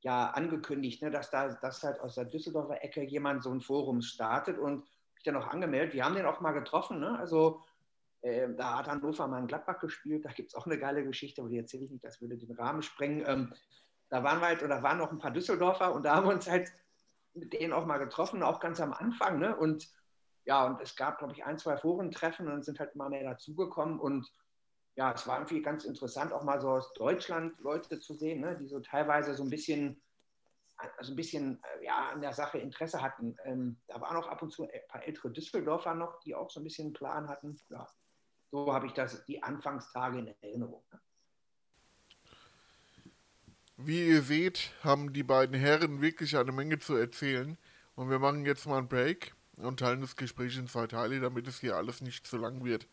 [0.00, 4.02] ja, angekündigt, ne, dass da dass halt aus der Düsseldorfer Ecke jemand so ein Forum
[4.02, 4.84] startet und
[5.14, 5.94] mich dann auch angemeldet.
[5.94, 7.16] Wir haben den auch mal getroffen, ne?
[7.18, 7.62] also
[8.22, 10.24] äh, da hat Hannover mal in Gladbach gespielt.
[10.24, 12.56] Da gibt es auch eine geile Geschichte, aber die erzähle ich nicht, das würde den
[12.56, 13.24] Rahmen sprengen.
[13.26, 13.52] Ähm,
[14.12, 16.46] da waren wir halt, oder waren noch ein paar Düsseldorfer und da haben wir uns
[16.46, 16.70] halt
[17.32, 19.38] mit denen auch mal getroffen, auch ganz am Anfang.
[19.38, 19.56] Ne?
[19.56, 19.88] Und
[20.44, 23.98] ja, und es gab, glaube ich, ein, zwei Forentreffen und sind halt mal mehr dazugekommen.
[23.98, 24.30] Und
[24.96, 28.54] ja, es war irgendwie ganz interessant, auch mal so aus Deutschland Leute zu sehen, ne?
[28.58, 30.02] die so teilweise so ein bisschen,
[30.98, 33.34] also ein bisschen äh, ja, an der Sache Interesse hatten.
[33.44, 36.60] Ähm, da waren auch ab und zu ein paar ältere Düsseldorfer noch, die auch so
[36.60, 37.58] ein bisschen einen Plan hatten.
[37.70, 37.88] Ja,
[38.50, 40.84] so habe ich das die Anfangstage in Erinnerung.
[40.92, 41.00] Ne?
[43.76, 47.56] Wie ihr seht, haben die beiden Herren wirklich eine Menge zu erzählen.
[47.94, 51.46] Und wir machen jetzt mal einen Break und teilen das Gespräch in zwei Teile, damit
[51.46, 52.86] es hier alles nicht zu lang wird.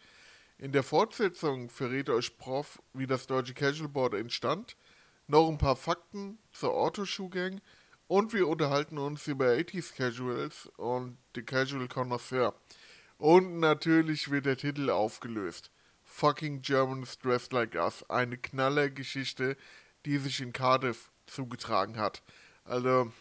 [0.57, 4.75] In der Fortsetzung verrät euch Prof, wie das deutsche Casual Board entstand,
[5.27, 7.61] noch ein paar Fakten zur Autoshoe Gang
[8.07, 12.55] und wir unterhalten uns über 80s Casuals und The Casual Connoisseur.
[13.17, 15.71] Und natürlich wird der Titel aufgelöst.
[16.03, 18.03] Fucking Germans Dressed Like Us.
[18.09, 19.55] Eine Knallergeschichte,
[20.05, 22.23] die sich in Cardiff zugetragen hat.
[22.63, 23.11] Also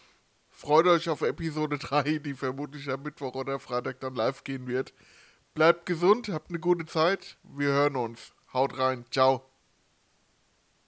[0.49, 4.93] freut euch auf Episode 3, die vermutlich am Mittwoch oder Freitag dann live gehen wird.
[5.53, 7.37] Bleibt gesund, habt eine gute Zeit.
[7.43, 8.33] Wir hören uns.
[8.53, 9.05] Haut rein.
[9.11, 9.48] Ciao.